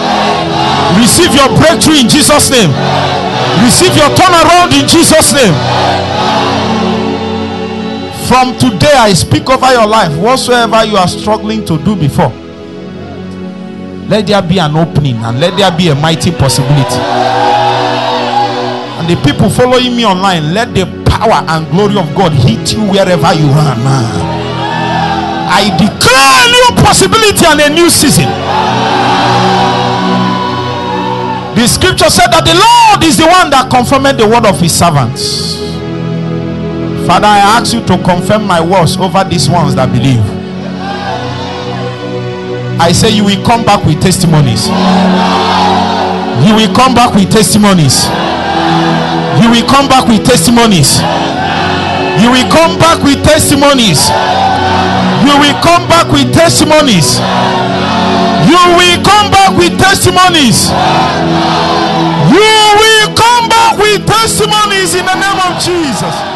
[0.98, 2.70] Receive your breakthrough in Jesus' name.
[3.64, 5.54] Receive your turnaround in Jesus' name.
[8.26, 10.16] From today, I speak over your life.
[10.18, 12.32] Whatsoever you are struggling to do before,
[14.08, 16.98] let there be an opening and let there be a mighty possibility.
[19.00, 22.84] And the people following me online, let the power and glory of God hit you
[22.84, 24.12] wherever you are now.
[25.48, 28.28] I declare a new possibility and a new season.
[31.56, 34.76] The scripture said that the Lord is the one that confirmed the word of his
[34.76, 35.56] servants.
[37.08, 40.20] Father, I ask you to confirm my words over these ones that believe.
[42.78, 44.68] I say you will come back with testimonies.
[46.44, 48.04] You will come back with testimonies.
[49.42, 51.00] You will come back with testimonies.
[52.20, 54.10] You will come back with testimonies.
[55.24, 57.18] You will come back with testimonies.
[58.46, 60.70] You will come back with testimonies.
[62.30, 66.29] You will come back with testimonies in the name of Jesus.